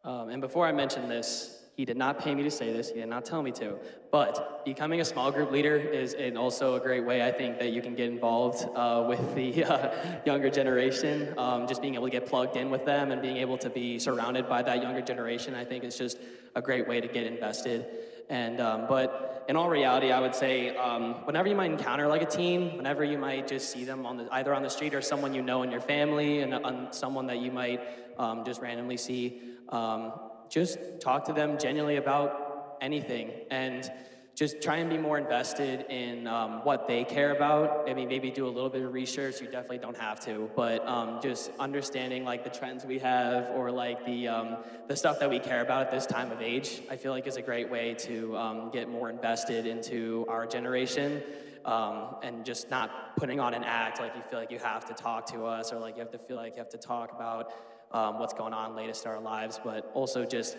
[0.04, 3.00] Um, and before I mention this, he did not pay me to say this, he
[3.00, 3.76] did not tell me to.
[4.12, 7.82] But becoming a small group leader is also a great way, I think, that you
[7.82, 11.34] can get involved uh, with the uh, younger generation.
[11.36, 13.98] Um, just being able to get plugged in with them and being able to be
[13.98, 16.18] surrounded by that younger generation, I think, is just
[16.54, 17.86] a great way to get invested.
[18.30, 22.22] And um, but in all reality, I would say um, whenever you might encounter like
[22.22, 25.02] a teen, whenever you might just see them on the, either on the street or
[25.02, 27.80] someone you know in your family, and uh, someone that you might
[28.18, 30.12] um, just randomly see, um,
[30.48, 33.90] just talk to them genuinely about anything and
[34.34, 37.88] just try and be more invested in um, what they care about.
[37.88, 39.40] I mean, maybe do a little bit of research.
[39.40, 43.70] You definitely don't have to, but um, just understanding like the trends we have or
[43.70, 44.56] like the um,
[44.88, 46.82] the stuff that we care about at this time of age.
[46.90, 51.22] I feel like is a great way to um, get more invested into our generation.
[51.64, 54.92] Um, and just not putting on an act like you feel like you have to
[54.92, 57.54] talk to us or like you have to feel like you have to talk about
[57.94, 60.56] um, what's going on latest in our lives, but also just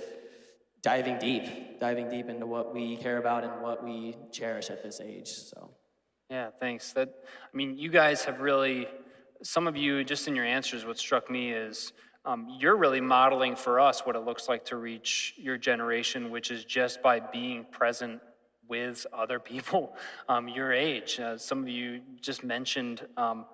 [0.82, 5.02] diving deep, diving deep into what we care about and what we cherish at this
[5.02, 5.28] age.
[5.28, 5.72] So,
[6.30, 6.94] yeah, thanks.
[6.94, 7.10] That
[7.54, 8.88] I mean, you guys have really,
[9.44, 11.92] some of you, just in your answers, what struck me is
[12.24, 16.52] um, you're really modeling for us what it looks like to reach your generation, which
[16.52, 18.22] is just by being present
[18.68, 19.96] with other people
[20.30, 21.20] um, your age.
[21.20, 23.06] Uh, some of you just mentioned.
[23.18, 23.46] Um,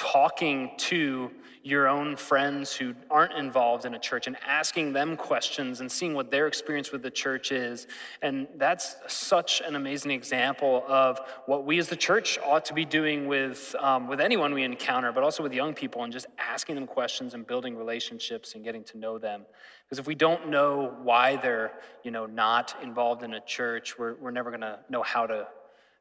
[0.00, 1.30] talking to
[1.62, 6.14] your own friends who aren't involved in a church and asking them questions and seeing
[6.14, 7.86] what their experience with the church is.
[8.22, 12.86] And that's such an amazing example of what we as the church ought to be
[12.86, 16.76] doing with, um, with anyone we encounter, but also with young people and just asking
[16.76, 19.42] them questions and building relationships and getting to know them.
[19.84, 21.72] Because if we don't know why they're
[22.04, 25.46] you know, not involved in a church, we're, we're never going to know how to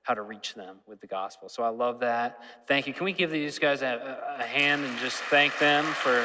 [0.09, 1.47] how to reach them with the gospel.
[1.49, 2.39] So I love that.
[2.67, 2.93] Thank you.
[2.93, 6.21] Can we give these guys a, a hand and just thank them for.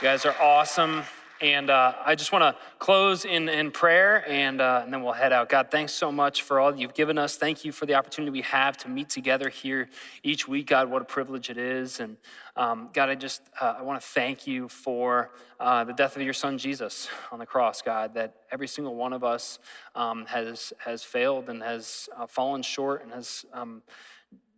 [0.00, 1.04] You guys are awesome.
[1.40, 5.12] And uh, I just want to close in, in prayer and, uh, and then we'll
[5.12, 5.48] head out.
[5.48, 7.36] God, thanks so much for all that you've given us.
[7.36, 9.88] Thank you for the opportunity we have to meet together here
[10.24, 10.66] each week.
[10.66, 12.00] God, what a privilege it is.
[12.00, 12.16] And
[12.56, 15.30] um, God, I just uh, I want to thank you for
[15.60, 19.12] uh, the death of your son Jesus on the cross, God, that every single one
[19.12, 19.60] of us
[19.94, 23.82] um, has, has failed and has uh, fallen short and has um,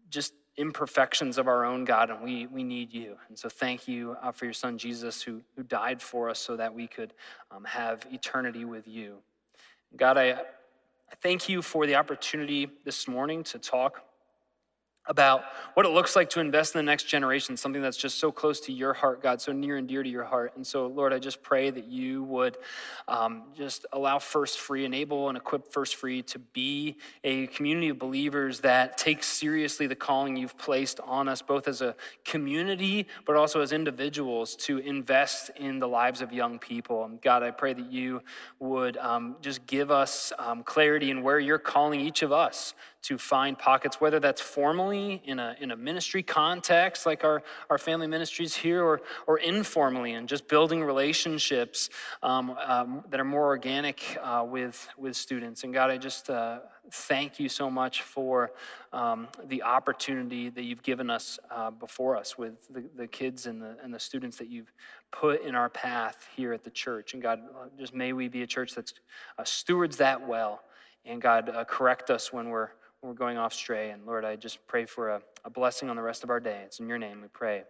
[0.08, 3.16] just imperfections of our own, God, and we, we need you.
[3.28, 6.54] And so thank you uh, for your son Jesus who, who died for us so
[6.56, 7.14] that we could
[7.50, 9.16] um, have eternity with you.
[9.96, 14.02] God, I, I thank you for the opportunity this morning to talk
[15.10, 15.42] about
[15.74, 18.60] what it looks like to invest in the next generation, something that's just so close
[18.60, 20.52] to your heart, God, so near and dear to your heart.
[20.54, 22.56] And so, Lord, I just pray that you would
[23.08, 27.98] um, just allow First Free, enable and equip First Free to be a community of
[27.98, 33.34] believers that takes seriously the calling you've placed on us, both as a community, but
[33.34, 37.04] also as individuals, to invest in the lives of young people.
[37.04, 38.22] And God, I pray that you
[38.60, 43.16] would um, just give us um, clarity in where you're calling each of us to
[43.16, 48.06] find pockets, whether that's formally in a, in a ministry context, like our, our family
[48.06, 51.88] ministries here, or, or informally, and just building relationships
[52.22, 55.64] um, um, that are more organic uh, with, with students.
[55.64, 56.58] And God, I just uh,
[56.90, 58.52] thank you so much for
[58.92, 63.62] um, the opportunity that you've given us uh, before us with the, the kids and
[63.62, 64.72] the, and the students that you've
[65.10, 67.14] put in our path here at the church.
[67.14, 68.92] And God, uh, just may we be a church that
[69.38, 70.62] uh, stewards that well.
[71.04, 72.70] And God, uh, correct us when we're
[73.02, 73.90] we're going off stray.
[73.90, 76.62] And Lord, I just pray for a, a blessing on the rest of our day.
[76.64, 77.62] It's in your name we pray.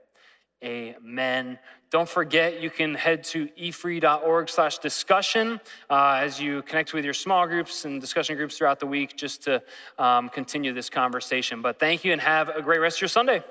[0.63, 1.59] Amen.
[1.91, 5.59] Don't forget, you can head to efree.org slash discussion
[5.89, 9.43] uh, as you connect with your small groups and discussion groups throughout the week just
[9.45, 9.63] to
[9.99, 11.63] um, continue this conversation.
[11.63, 13.43] But thank you and have a great rest of your Sunday.